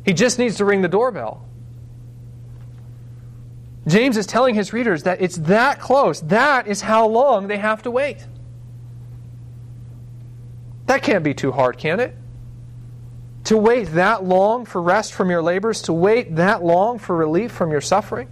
[0.05, 1.45] He just needs to ring the doorbell.
[3.87, 6.21] James is telling his readers that it's that close.
[6.21, 8.25] That is how long they have to wait.
[10.85, 12.15] That can't be too hard, can it?
[13.45, 17.51] To wait that long for rest from your labors, to wait that long for relief
[17.51, 18.27] from your suffering.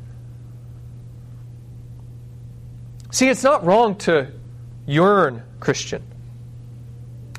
[3.12, 4.32] See, it's not wrong to
[4.86, 6.04] yearn, Christian.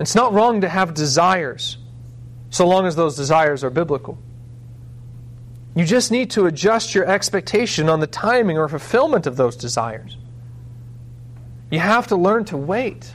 [0.00, 1.78] It's not wrong to have desires,
[2.48, 4.18] so long as those desires are biblical.
[5.74, 10.16] You just need to adjust your expectation on the timing or fulfillment of those desires.
[11.70, 13.14] You have to learn to wait.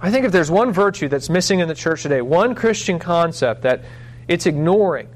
[0.00, 3.62] I think if there's one virtue that's missing in the church today, one Christian concept
[3.62, 3.84] that
[4.28, 5.08] it's ignoring,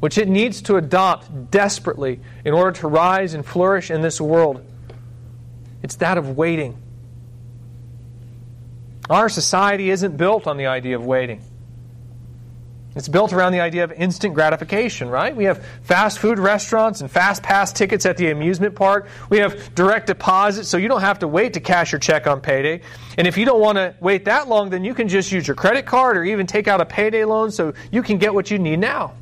[0.00, 4.64] which it needs to adopt desperately in order to rise and flourish in this world,
[5.82, 6.80] it's that of waiting.
[9.10, 11.44] Our society isn't built on the idea of waiting.
[12.94, 15.34] It's built around the idea of instant gratification, right?
[15.34, 19.08] We have fast food restaurants and fast pass tickets at the amusement park.
[19.30, 22.42] We have direct deposit, so you don't have to wait to cash your check on
[22.42, 22.82] payday.
[23.16, 25.54] And if you don't want to wait that long, then you can just use your
[25.54, 28.58] credit card or even take out a payday loan so you can get what you
[28.58, 29.14] need now.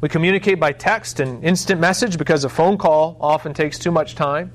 [0.00, 4.16] We communicate by text and instant message because a phone call often takes too much
[4.16, 4.52] time.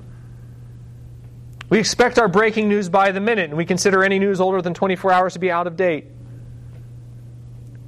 [1.70, 4.74] We expect our breaking news by the minute, and we consider any news older than
[4.74, 6.06] 24 hours to be out of date.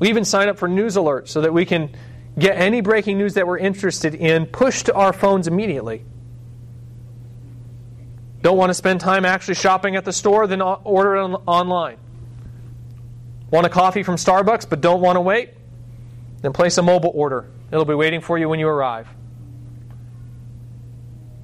[0.02, 1.88] We even sign up for news alerts so that we can
[2.36, 6.04] get any breaking news that we're interested in pushed to our phones immediately.
[8.40, 11.98] Don't want to spend time actually shopping at the store, then order it online.
[13.52, 15.50] Want a coffee from Starbucks but don't want to wait?
[16.40, 17.48] Then place a mobile order.
[17.70, 19.06] It'll be waiting for you when you arrive.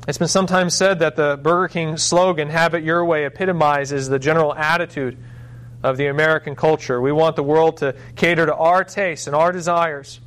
[0.09, 4.19] It's been sometimes said that the Burger King slogan, Have it your way, epitomizes the
[4.19, 5.17] general attitude
[5.83, 7.01] of the American culture.
[7.01, 10.21] We want the world to cater to our tastes and our desires.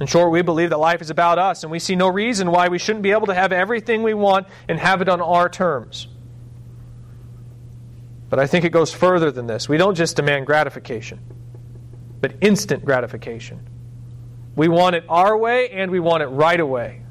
[0.00, 2.68] In short, we believe that life is about us, and we see no reason why
[2.68, 6.08] we shouldn't be able to have everything we want and have it on our terms.
[8.28, 9.68] But I think it goes further than this.
[9.68, 11.20] We don't just demand gratification,
[12.20, 13.60] but instant gratification.
[14.56, 17.02] We want it our way, and we want it right away.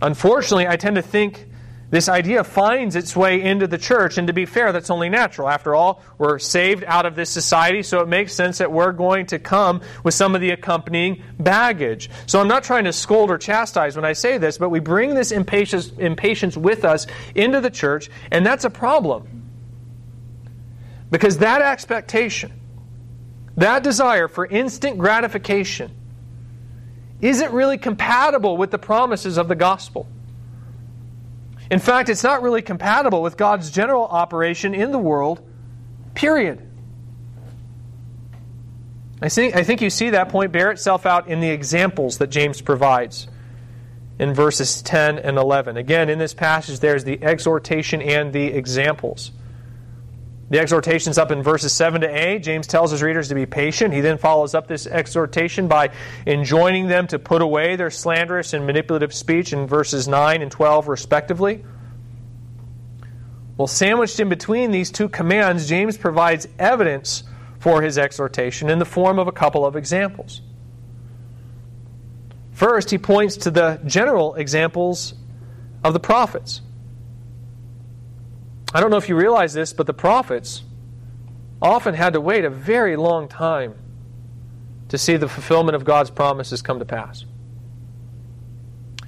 [0.00, 1.46] Unfortunately, I tend to think
[1.94, 5.48] this idea finds its way into the church, and to be fair, that's only natural.
[5.48, 9.26] After all, we're saved out of this society, so it makes sense that we're going
[9.26, 12.10] to come with some of the accompanying baggage.
[12.26, 15.14] So I'm not trying to scold or chastise when I say this, but we bring
[15.14, 19.28] this impatience, impatience with us into the church, and that's a problem.
[21.12, 22.52] Because that expectation,
[23.56, 25.92] that desire for instant gratification,
[27.20, 30.08] isn't really compatible with the promises of the gospel.
[31.70, 35.40] In fact, it's not really compatible with God's general operation in the world,
[36.14, 36.60] period.
[39.22, 42.26] I think, I think you see that point bear itself out in the examples that
[42.28, 43.28] James provides
[44.18, 45.76] in verses 10 and 11.
[45.76, 49.32] Again, in this passage, there's the exhortation and the examples.
[50.50, 52.42] The exhortation's up in verses 7 to 8.
[52.42, 53.94] James tells his readers to be patient.
[53.94, 55.90] He then follows up this exhortation by
[56.26, 60.88] enjoining them to put away their slanderous and manipulative speech in verses 9 and 12,
[60.88, 61.64] respectively.
[63.56, 67.22] Well, sandwiched in between these two commands, James provides evidence
[67.58, 70.42] for his exhortation in the form of a couple of examples.
[72.52, 75.14] First, he points to the general examples
[75.82, 76.60] of the prophets.
[78.74, 80.64] I don't know if you realize this, but the prophets
[81.62, 83.74] often had to wait a very long time
[84.88, 87.24] to see the fulfillment of God's promises come to pass.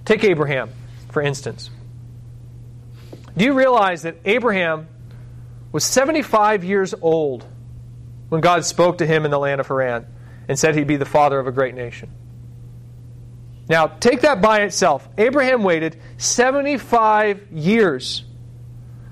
[0.05, 0.71] Take Abraham,
[1.11, 1.69] for instance.
[3.37, 4.87] Do you realize that Abraham
[5.73, 7.45] was 75 years old
[8.29, 10.07] when God spoke to him in the land of Haran
[10.49, 12.11] and said he'd be the father of a great nation?
[13.69, 15.09] Now, take that by itself.
[15.19, 18.23] Abraham waited 75 years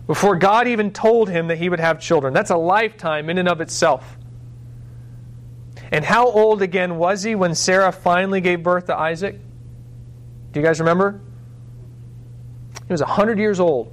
[0.07, 2.35] before God even told him that he would have children.
[2.35, 4.19] That's a lifetime in and of itself.
[5.91, 9.39] And how old again was he when Sarah finally gave birth to Isaac?
[10.53, 11.21] Do you guys remember?
[12.87, 13.93] He was 100 years old.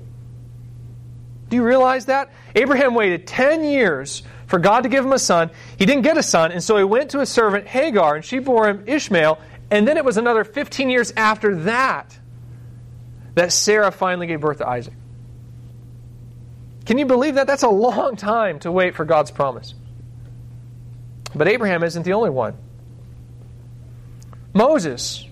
[1.49, 2.31] Do you realize that?
[2.55, 5.51] Abraham waited 10 years for God to give him a son.
[5.77, 8.39] He didn't get a son, and so he went to his servant Hagar, and she
[8.39, 9.39] bore him Ishmael.
[9.69, 12.17] And then it was another 15 years after that
[13.35, 14.93] that Sarah finally gave birth to Isaac.
[16.85, 17.47] Can you believe that?
[17.47, 19.73] That's a long time to wait for God's promise.
[21.33, 22.57] But Abraham isn't the only one.
[24.53, 25.25] Moses,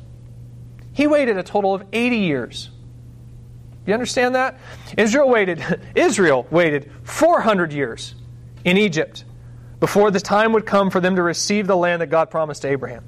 [0.93, 2.69] he waited a total of 80 years.
[3.85, 4.59] You understand that?
[4.97, 5.63] Israel waited
[5.95, 8.15] Israel waited 400 years
[8.63, 9.25] in Egypt
[9.79, 12.67] before the time would come for them to receive the land that God promised to
[12.67, 13.03] Abraham.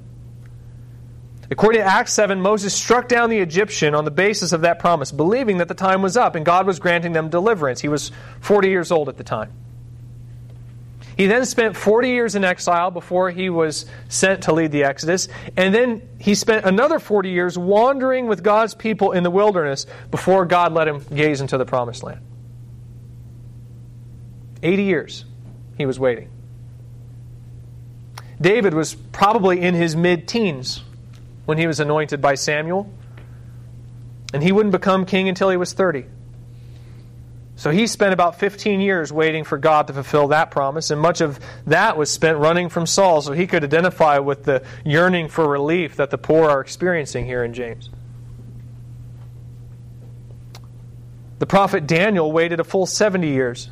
[1.52, 5.12] According to Acts 7, Moses struck down the Egyptian on the basis of that promise,
[5.12, 7.78] believing that the time was up and God was granting them deliverance.
[7.78, 9.52] He was 40 years old at the time.
[11.14, 15.28] He then spent 40 years in exile before he was sent to lead the Exodus.
[15.54, 20.46] And then he spent another 40 years wandering with God's people in the wilderness before
[20.46, 22.20] God let him gaze into the promised land.
[24.62, 25.26] 80 years
[25.76, 26.30] he was waiting.
[28.40, 30.82] David was probably in his mid teens
[31.52, 32.90] when he was anointed by Samuel.
[34.32, 36.06] And he wouldn't become king until he was 30.
[37.56, 41.20] So he spent about 15 years waiting for God to fulfill that promise, and much
[41.20, 45.46] of that was spent running from Saul so he could identify with the yearning for
[45.46, 47.90] relief that the poor are experiencing here in James.
[51.38, 53.68] The prophet Daniel waited a full 70 years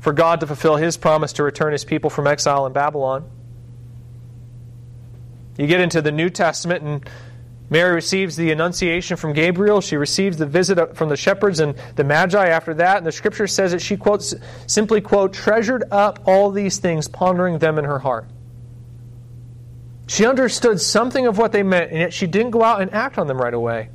[0.00, 3.30] for God to fulfill his promise to return his people from exile in Babylon.
[5.56, 7.10] You get into the New Testament, and
[7.68, 9.80] Mary receives the annunciation from Gabriel.
[9.80, 12.98] She receives the visit from the shepherds and the magi after that.
[12.98, 14.34] And the scripture says that she quotes
[14.66, 18.26] simply quote treasured up all these things, pondering them in her heart.
[20.06, 23.16] She understood something of what they meant, and yet she didn't go out and act
[23.16, 23.88] on them right away.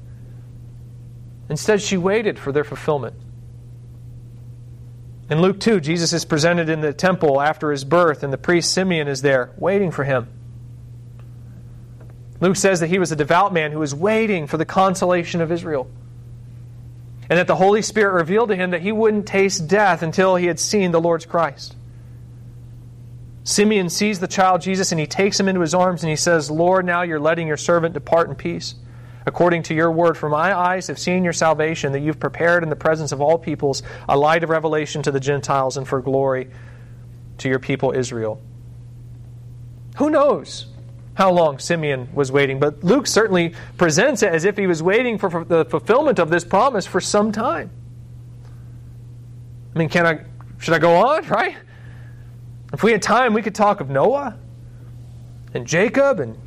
[1.49, 3.15] Instead, she waited for their fulfillment.
[5.29, 8.73] In Luke 2, Jesus is presented in the temple after his birth, and the priest
[8.73, 10.29] Simeon is there waiting for him.
[12.39, 15.51] Luke says that he was a devout man who was waiting for the consolation of
[15.51, 15.89] Israel.
[17.29, 20.45] And that the Holy Spirit revealed to him that he wouldn't taste death until he
[20.45, 21.75] had seen the Lord's Christ.
[23.43, 26.51] Simeon sees the child Jesus and he takes him into his arms and he says,
[26.51, 28.75] Lord, now you're letting your servant depart in peace.
[29.25, 32.69] According to your word, for my eyes have seen your salvation, that you've prepared in
[32.69, 36.49] the presence of all peoples a light of revelation to the Gentiles and for glory
[37.39, 38.41] to your people Israel.
[39.97, 40.67] Who knows?
[41.17, 45.17] How long Simeon was waiting, but Luke certainly presents it as if he was waiting
[45.17, 47.71] for the fulfillment of this promise for some time.
[49.73, 50.21] I mean, can I
[50.59, 51.57] should I go on, right?
[52.71, 54.37] If we had time, we could talk of Noah
[55.55, 56.37] and Jacob and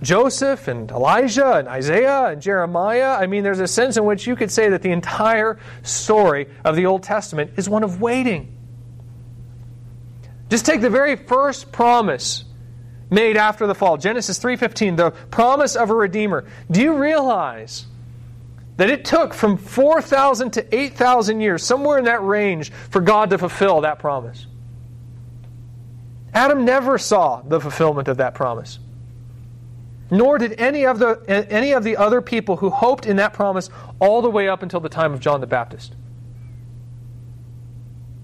[0.00, 3.16] Joseph and Elijah and Isaiah and Jeremiah.
[3.18, 6.76] I mean, there's a sense in which you could say that the entire story of
[6.76, 8.56] the Old Testament is one of waiting.
[10.48, 12.44] Just take the very first promise
[13.10, 13.96] made after the fall.
[13.96, 16.44] Genesis 3:15, the promise of a redeemer.
[16.70, 17.86] Do you realize
[18.76, 23.38] that it took from 4,000 to 8,000 years, somewhere in that range, for God to
[23.38, 24.46] fulfill that promise?
[26.32, 28.78] Adam never saw the fulfillment of that promise.
[30.10, 33.70] Nor did any of the any of the other people who hoped in that promise
[34.00, 35.94] all the way up until the time of John the Baptist.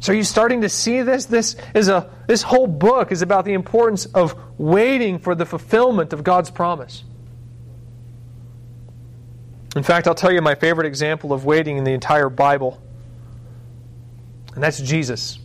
[0.07, 1.25] So are you starting to see this?
[1.25, 6.13] This is a this whole book is about the importance of waiting for the fulfillment
[6.13, 7.03] of God's promise.
[9.75, 12.81] In fact, I'll tell you my favorite example of waiting in the entire Bible.
[14.55, 15.41] And that's Jesus.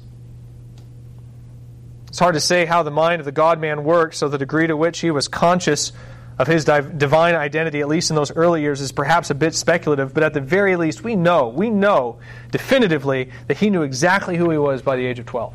[2.10, 4.68] It's hard to say how the mind of the God man works, so the degree
[4.68, 5.92] to which he was conscious
[6.38, 10.14] of his divine identity, at least in those early years, is perhaps a bit speculative,
[10.14, 12.20] but at the very least, we know, we know
[12.52, 15.54] definitively that he knew exactly who he was by the age of 12.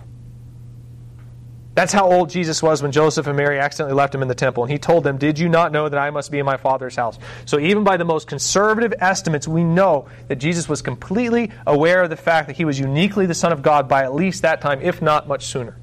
[1.77, 4.65] That's how old Jesus was when Joseph and Mary accidentally left him in the temple.
[4.65, 6.97] And he told them, Did you not know that I must be in my Father's
[6.97, 7.19] house?
[7.45, 12.09] So, even by the most conservative estimates, we know that Jesus was completely aware of
[12.09, 14.81] the fact that he was uniquely the Son of God by at least that time,
[14.81, 15.77] if not much sooner.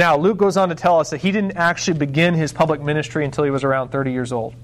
[0.00, 3.22] Now, Luke goes on to tell us that he didn't actually begin his public ministry
[3.22, 4.54] until he was around 30 years old.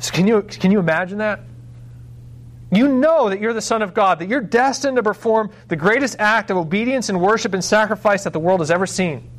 [0.00, 1.40] So can, you, can you imagine that?
[2.70, 6.16] You know that you're the Son of God, that you're destined to perform the greatest
[6.18, 9.30] act of obedience and worship and sacrifice that the world has ever seen.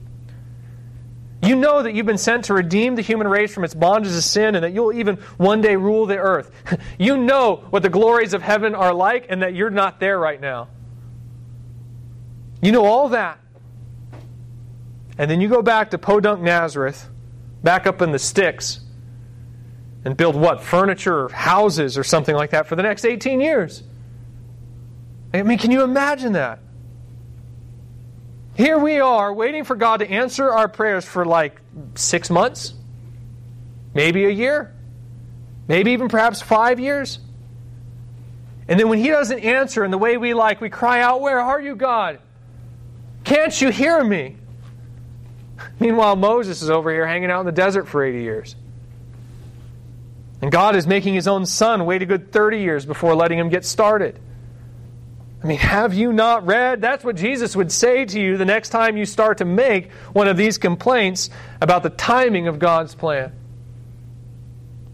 [1.44, 4.24] You know that you've been sent to redeem the human race from its bondage of
[4.24, 6.50] sin and that you'll even one day rule the earth.
[6.98, 10.42] you know what the glories of heaven are like and that you're not there right
[10.42, 10.68] now.
[12.60, 13.40] You know all that.
[15.20, 17.10] And then you go back to Podunk, Nazareth,
[17.62, 18.80] back up in the sticks,
[20.06, 20.64] and build what?
[20.64, 23.84] Furniture or houses or something like that for the next 18 years.
[25.34, 26.60] I mean, can you imagine that?
[28.56, 31.60] Here we are waiting for God to answer our prayers for like
[31.96, 32.74] six months,
[33.94, 34.74] maybe a year,
[35.68, 37.20] maybe even perhaps five years.
[38.70, 41.42] And then when He doesn't answer in the way we like, we cry out, Where
[41.42, 42.20] are you, God?
[43.26, 44.38] Can't you hear me?
[45.80, 48.56] Meanwhile, Moses is over here hanging out in the desert for 80 years.
[50.42, 53.50] And God is making his own son wait a good 30 years before letting him
[53.50, 54.20] get started.
[55.44, 56.82] I mean, have you not read?
[56.82, 60.28] That's what Jesus would say to you the next time you start to make one
[60.28, 61.30] of these complaints
[61.62, 63.32] about the timing of God's plan.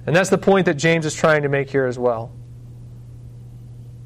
[0.06, 2.32] And that's the point that James is trying to make here as well.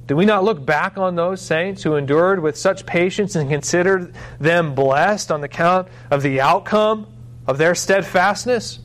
[0.10, 4.12] Do we not look back on those saints who endured with such patience and consider
[4.40, 7.06] them blessed on the count of the outcome
[7.46, 8.80] of their steadfastness?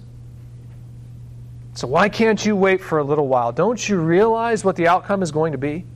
[1.72, 3.52] So, why can't you wait for a little while?
[3.52, 5.86] Don't you realize what the outcome is going to be?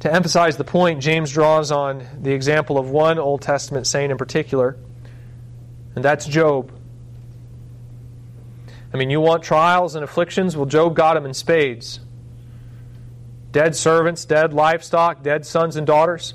[0.00, 4.18] To emphasize the point, James draws on the example of one Old Testament saint in
[4.18, 4.76] particular,
[5.94, 6.72] and that's Job.
[8.92, 10.56] I mean, you want trials and afflictions?
[10.56, 12.00] Well, Job got them in spades.
[13.52, 16.34] Dead servants, dead livestock, dead sons and daughters.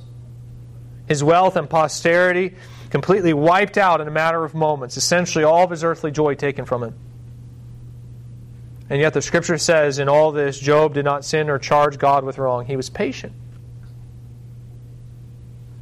[1.08, 2.56] His wealth and posterity
[2.90, 6.66] completely wiped out in a matter of moments, essentially all of his earthly joy taken
[6.66, 6.96] from him.
[8.90, 12.24] And yet the scripture says in all this, Job did not sin or charge God
[12.24, 12.66] with wrong.
[12.66, 13.34] He was patient.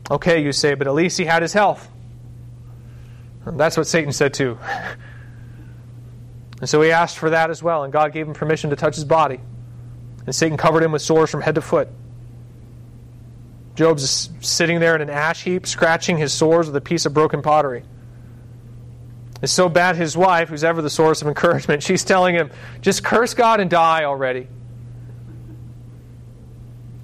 [0.10, 1.88] Okay, you say, but at least he had his health.
[3.46, 4.58] That's what Satan said too.
[6.62, 8.96] And so he asked for that as well, and God gave him permission to touch
[8.96, 9.42] his body.
[10.26, 11.88] And Satan covered him with sores from head to foot.
[13.76, 17.41] Job's sitting there in an ash heap, scratching his sores with a piece of broken
[17.41, 17.84] pottery.
[19.41, 22.51] It's so bad his wife, who's ever the source of encouragement, she's telling him,
[22.82, 24.47] just curse God and die already.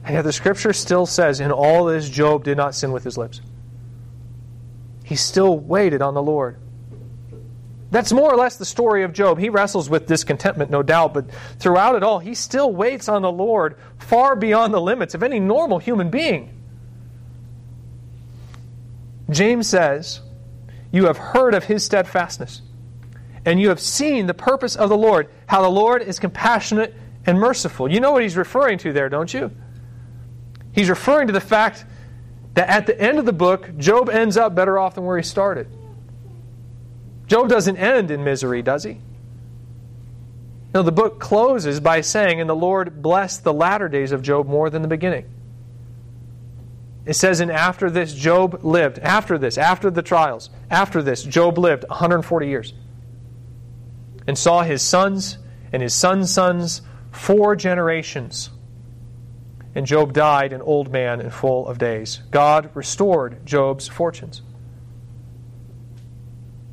[0.03, 3.17] And yet the scripture still says, in all this, Job did not sin with his
[3.17, 3.41] lips.
[5.03, 6.57] He still waited on the Lord.
[7.91, 9.37] That's more or less the story of Job.
[9.37, 11.29] He wrestles with discontentment, no doubt, but
[11.59, 15.41] throughout it all, he still waits on the Lord far beyond the limits of any
[15.41, 16.57] normal human being.
[19.29, 20.21] James says,
[20.91, 22.61] You have heard of his steadfastness,
[23.45, 27.37] and you have seen the purpose of the Lord, how the Lord is compassionate and
[27.39, 27.91] merciful.
[27.91, 29.51] You know what he's referring to there, don't you?
[30.71, 31.83] He's referring to the fact
[32.53, 35.23] that at the end of the book, Job ends up better off than where he
[35.23, 35.67] started.
[37.31, 38.97] Job doesn't end in misery, does he?
[40.73, 44.49] No, the book closes by saying, And the Lord blessed the latter days of Job
[44.49, 45.23] more than the beginning.
[47.05, 48.99] It says, And after this, Job lived.
[48.99, 52.73] After this, after the trials, after this, Job lived 140 years
[54.27, 55.37] and saw his sons
[55.71, 58.49] and his sons' sons four generations.
[59.73, 62.19] And Job died an old man and full of days.
[62.29, 64.41] God restored Job's fortunes.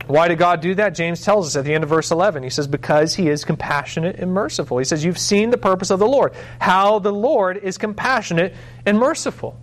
[0.08, 0.94] Why did God do that?
[0.94, 2.42] James tells us at the end of verse 11.
[2.42, 4.78] He says, Because he is compassionate and merciful.
[4.78, 8.54] He says, You've seen the purpose of the Lord, how the Lord is compassionate
[8.86, 9.60] and merciful.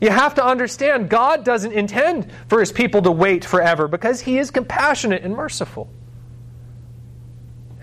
[0.00, 4.38] You have to understand God doesn't intend for his people to wait forever because he
[4.38, 5.90] is compassionate and merciful.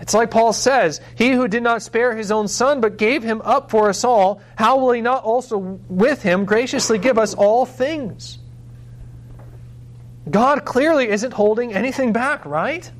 [0.00, 3.42] It's like Paul says, He who did not spare his own son, but gave him
[3.42, 7.66] up for us all, how will he not also with him graciously give us all
[7.66, 8.38] things?
[10.28, 12.90] God clearly isn't holding anything back, right?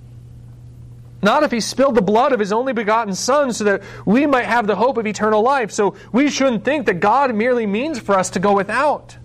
[1.23, 4.45] Not if he spilled the blood of his only begotten Son so that we might
[4.45, 5.73] have the hope of eternal life.
[5.73, 9.17] So we shouldn't think that God merely means for us to go without.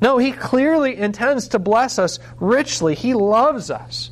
[0.00, 2.94] No, he clearly intends to bless us richly.
[2.94, 4.10] He loves us.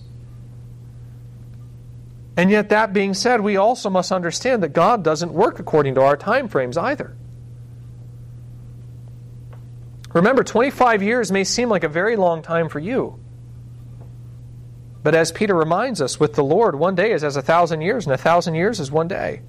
[2.37, 6.01] And yet, that being said, we also must understand that God doesn't work according to
[6.01, 7.15] our time frames either.
[10.15, 13.19] Remember, 25 years may seem like a very long time for you.
[15.03, 18.07] But as Peter reminds us, with the Lord, one day is as a thousand years,
[18.07, 19.43] and a thousand years is one day.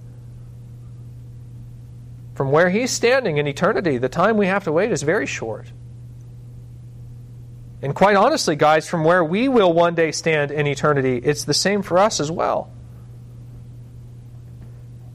[2.33, 5.71] From where He's standing in eternity, the time we have to wait is very short.
[7.81, 11.53] And quite honestly, guys, from where we will one day stand in eternity, it's the
[11.53, 12.71] same for us as well.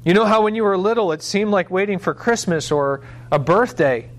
[0.05, 3.39] You know how when you were little, it seemed like waiting for Christmas or a
[3.39, 4.10] birthday?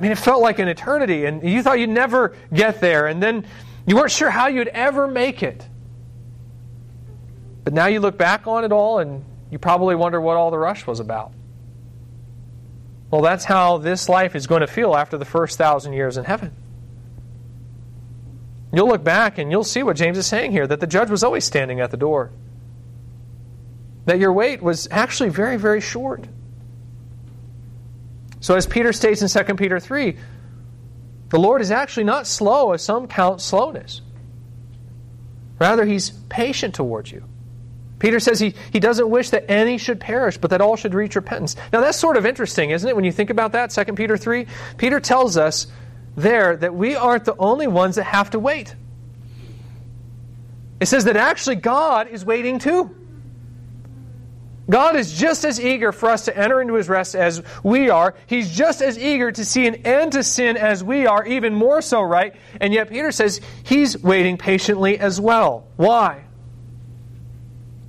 [0.00, 3.22] I mean, it felt like an eternity, and you thought you'd never get there, and
[3.22, 3.44] then
[3.84, 5.66] you weren't sure how you'd ever make it.
[7.64, 10.56] But now you look back on it all, and you probably wonder what all the
[10.56, 11.32] rush was about.
[13.10, 16.24] Well, that's how this life is going to feel after the first thousand years in
[16.24, 16.54] heaven.
[18.72, 21.24] You'll look back and you'll see what James is saying here that the judge was
[21.24, 22.30] always standing at the door.
[24.06, 26.24] That your wait was actually very, very short.
[28.40, 30.16] So, as Peter states in 2 Peter 3,
[31.28, 34.00] the Lord is actually not slow as some count slowness.
[35.58, 37.22] Rather, he's patient towards you.
[37.98, 41.16] Peter says he, he doesn't wish that any should perish, but that all should reach
[41.16, 41.54] repentance.
[41.70, 43.70] Now, that's sort of interesting, isn't it, when you think about that?
[43.70, 44.46] 2 Peter 3.
[44.78, 45.66] Peter tells us
[46.16, 48.74] there that we aren't the only ones that have to wait.
[50.80, 52.96] It says that actually God is waiting too.
[54.70, 58.14] God is just as eager for us to enter into his rest as we are.
[58.26, 61.82] He's just as eager to see an end to sin as we are, even more
[61.82, 62.34] so, right?
[62.60, 65.66] And yet Peter says he's waiting patiently as well.
[65.76, 66.22] Why?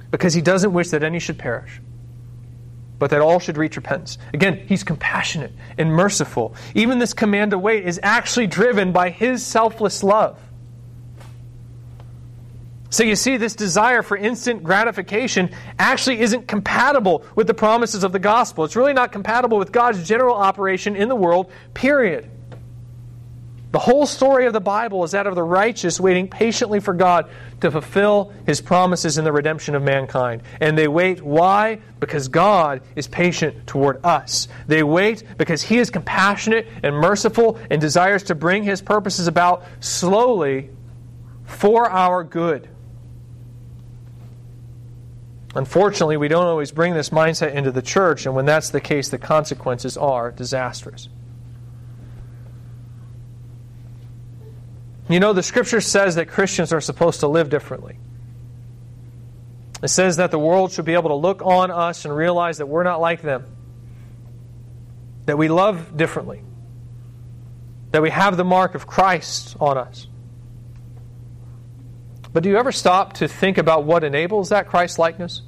[0.10, 1.80] Because he doesn't wish that any should perish,
[2.98, 4.18] but that all should reach repentance.
[4.34, 6.56] Again, he's compassionate and merciful.
[6.74, 10.40] Even this command to wait is actually driven by his selfless love.
[12.92, 18.12] So you see, this desire for instant gratification actually isn't compatible with the promises of
[18.12, 18.66] the gospel.
[18.66, 22.30] It's really not compatible with God's general operation in the world, period.
[23.72, 27.30] The whole story of the Bible is that of the righteous waiting patiently for God
[27.62, 30.42] to fulfill his promises in the redemption of mankind.
[30.60, 31.22] And they wait.
[31.22, 31.80] Why?
[32.02, 34.50] Because God is patient toward us.
[34.68, 39.64] They wait because he is compassionate and merciful and desires to bring his purposes about
[39.80, 40.70] slowly
[41.46, 42.68] for our good.
[45.54, 49.10] Unfortunately, we don't always bring this mindset into the church, and when that's the case,
[49.10, 51.10] the consequences are disastrous.
[55.10, 57.97] You know, the scripture says that Christians are supposed to live differently.
[59.84, 62.68] It says that the world should be able to look on us and realize that
[62.68, 63.45] we're not like them,
[65.26, 66.43] that we love differently,
[67.91, 70.08] that we have the mark of Christ on us.
[72.34, 75.42] But do you ever stop to think about what enables that Christ likeness?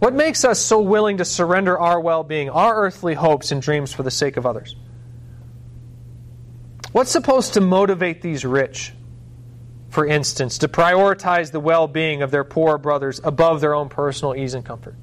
[0.00, 3.92] What makes us so willing to surrender our well being, our earthly hopes and dreams
[3.92, 4.76] for the sake of others?
[6.92, 8.92] What's supposed to motivate these rich,
[9.90, 14.34] for instance, to prioritize the well being of their poor brothers above their own personal
[14.34, 14.96] ease and comfort?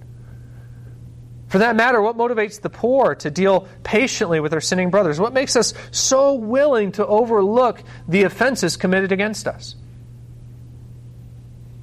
[1.48, 5.20] For that matter, what motivates the poor to deal patiently with their sinning brothers?
[5.20, 9.76] What makes us so willing to overlook the offenses committed against us?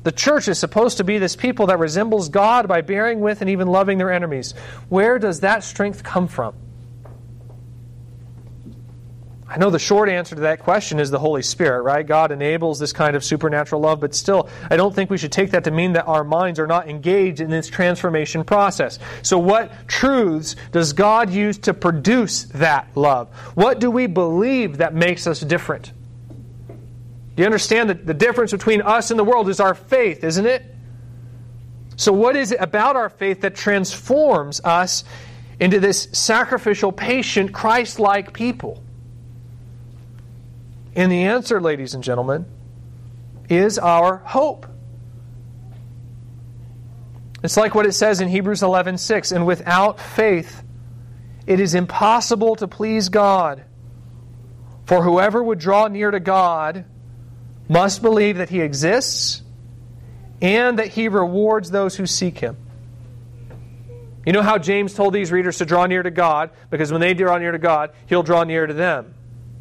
[0.03, 3.51] The church is supposed to be this people that resembles God by bearing with and
[3.51, 4.53] even loving their enemies.
[4.89, 6.55] Where does that strength come from?
[9.53, 12.07] I know the short answer to that question is the Holy Spirit, right?
[12.07, 15.51] God enables this kind of supernatural love, but still, I don't think we should take
[15.51, 18.99] that to mean that our minds are not engaged in this transformation process.
[19.21, 23.29] So, what truths does God use to produce that love?
[23.55, 25.93] What do we believe that makes us different?
[27.35, 30.47] Do you understand that the difference between us and the world is our faith, isn't
[30.47, 30.65] it?
[31.97, 35.05] So, what is it about our faith that transforms us
[35.61, 38.83] into this sacrificial, patient, Christ like people?
[40.95, 42.45] And the answer, ladies and gentlemen,
[43.49, 44.67] is our hope.
[47.43, 50.63] It's like what it says in Hebrews 11:6, and without faith
[51.47, 53.65] it is impossible to please God.
[54.85, 56.85] For whoever would draw near to God
[57.73, 59.43] must believe that he exists
[60.43, 62.57] and that he rewards those who seek him.
[64.27, 66.51] You know how James told these readers to draw near to God?
[66.71, 69.15] Because when they draw near to God, he'll draw near to them.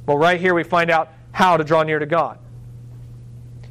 [0.05, 2.37] Well, right here we find out how to draw near to God.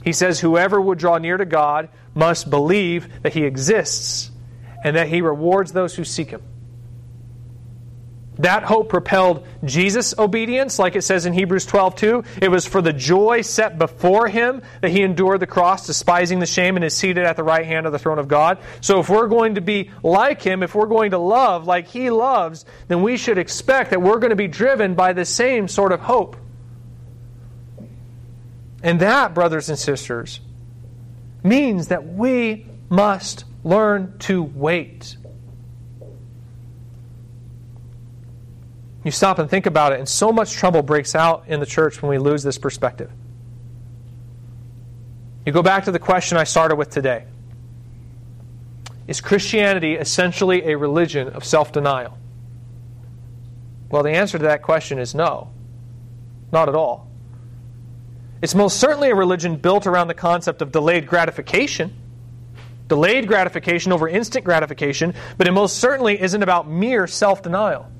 [0.03, 4.30] He says, Whoever would draw near to God must believe that he exists
[4.82, 6.43] and that he rewards those who seek him.
[8.41, 12.24] That hope propelled Jesus' obedience, like it says in Hebrews 12 2.
[12.41, 16.47] It was for the joy set before him that he endured the cross, despising the
[16.47, 18.57] shame, and is seated at the right hand of the throne of God.
[18.80, 22.09] So if we're going to be like him, if we're going to love like he
[22.09, 25.93] loves, then we should expect that we're going to be driven by the same sort
[25.93, 26.38] of hope.
[28.82, 30.41] And that, brothers and sisters,
[31.45, 35.18] means that we must learn to wait.
[39.05, 42.03] You stop and think about it, and so much trouble breaks out in the church
[42.03, 43.11] when we lose this perspective.
[45.46, 47.24] You go back to the question I started with today
[49.09, 52.18] Is Christianity essentially a religion of self denial?
[53.90, 55.51] Well, the answer to that question is no,
[56.53, 57.09] not at all.
[58.42, 61.94] It's most certainly a religion built around the concept of delayed gratification.
[62.88, 67.90] Delayed gratification over instant gratification, but it most certainly isn't about mere self denial.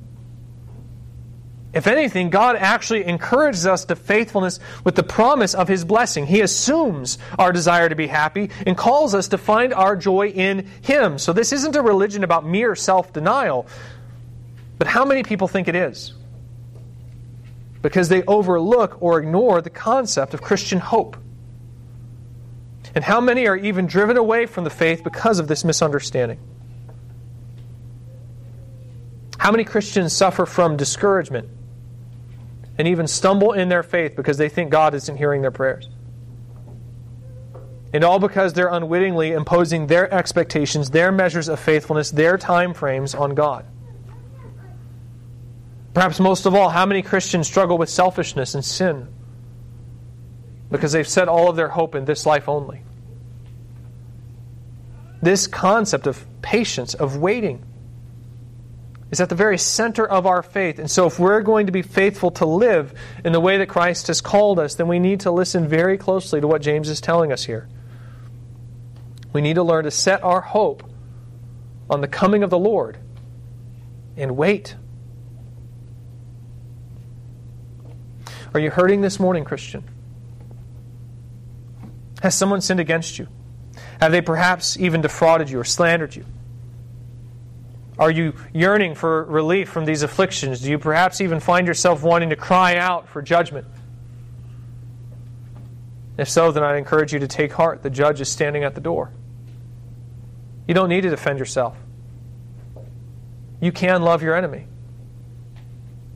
[1.73, 6.27] If anything, God actually encourages us to faithfulness with the promise of His blessing.
[6.27, 10.67] He assumes our desire to be happy and calls us to find our joy in
[10.83, 11.19] Him.
[11.19, 13.69] So this isn't a religion about mere self denial.
[14.79, 16.13] But how many people think it is?
[17.83, 21.17] Because they overlook or ignore the concept of Christian hope.
[22.97, 26.41] And how many are even driven away from the faith because of this misunderstanding?
[29.39, 31.49] How many Christians suffer from discouragement
[32.81, 35.87] and even stumble in their faith because they think God isn't hearing their prayers.
[37.93, 43.15] And all because they're unwittingly imposing their expectations, their measures of faithfulness, their time frames
[43.15, 43.67] on God.
[45.93, 49.09] Perhaps most of all, how many Christians struggle with selfishness and sin
[50.71, 52.81] because they've set all of their hope in this life only?
[55.21, 57.63] This concept of patience, of waiting,
[59.11, 60.79] is at the very center of our faith.
[60.79, 62.95] And so, if we're going to be faithful to live
[63.25, 66.41] in the way that Christ has called us, then we need to listen very closely
[66.41, 67.69] to what James is telling us here.
[69.33, 70.85] We need to learn to set our hope
[71.89, 72.99] on the coming of the Lord
[74.17, 74.77] and wait.
[78.55, 79.85] Are you hurting this morning, Christian?
[82.23, 83.29] Has someone sinned against you?
[84.01, 86.25] Have they perhaps even defrauded you or slandered you?
[88.01, 90.63] Are you yearning for relief from these afflictions?
[90.63, 93.67] Do you perhaps even find yourself wanting to cry out for judgment?
[96.17, 97.83] If so, then I'd encourage you to take heart.
[97.83, 99.13] The judge is standing at the door.
[100.67, 101.77] You don't need to defend yourself.
[103.61, 104.67] You can love your enemy.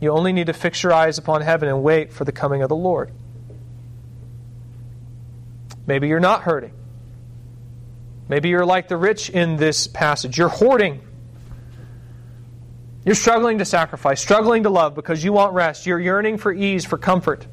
[0.01, 2.71] You only need to fix your eyes upon heaven and wait for the coming of
[2.71, 3.13] the Lord.
[5.87, 6.73] Maybe you're not hurting.
[8.27, 10.39] Maybe you're like the rich in this passage.
[10.39, 11.03] You're hoarding.
[13.05, 15.87] You're struggling to sacrifice, struggling to love because you want rest.
[15.87, 17.47] You're yearning for ease, for comfort.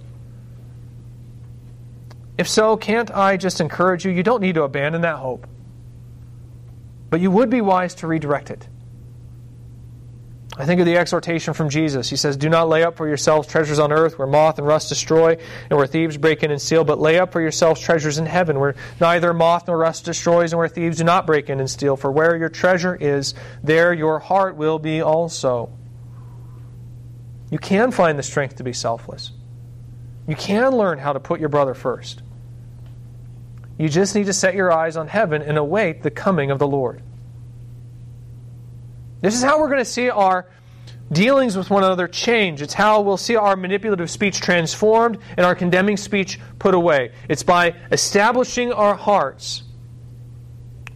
[2.38, 4.12] If so, can't I just encourage you?
[4.12, 5.46] You don't need to abandon that hope.
[7.10, 8.68] But you would be wise to redirect it.
[10.58, 12.10] I think of the exhortation from Jesus.
[12.10, 14.90] He says, Do not lay up for yourselves treasures on earth where moth and rust
[14.90, 15.38] destroy
[15.70, 18.60] and where thieves break in and steal, but lay up for yourselves treasures in heaven
[18.60, 21.96] where neither moth nor rust destroys and where thieves do not break in and steal.
[21.96, 23.34] For where your treasure is,
[23.64, 25.72] there your heart will be also.
[27.50, 29.32] You can find the strength to be selfless.
[30.28, 32.24] You can learn how to put your brother first.
[33.78, 36.68] You just need to set your eyes on heaven and await the coming of the
[36.68, 37.02] Lord.
[39.22, 40.48] This is how we're going to see our
[41.12, 42.62] dealings with one another change.
[42.62, 47.12] It's how we'll see our manipulative speech transformed and our condemning speech put away.
[47.30, 49.64] It's by establishing our hearts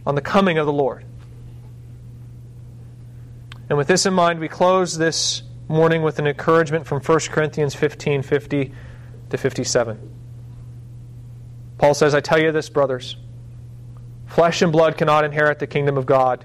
[0.06, 1.04] on the coming of the Lord.
[3.68, 7.74] And with this in mind, we close this morning with an encouragement from 1 Corinthians
[7.74, 8.72] 15 50
[9.30, 10.12] to 57.
[11.78, 13.16] Paul says, I tell you this, brothers
[14.26, 16.44] flesh and blood cannot inherit the kingdom of God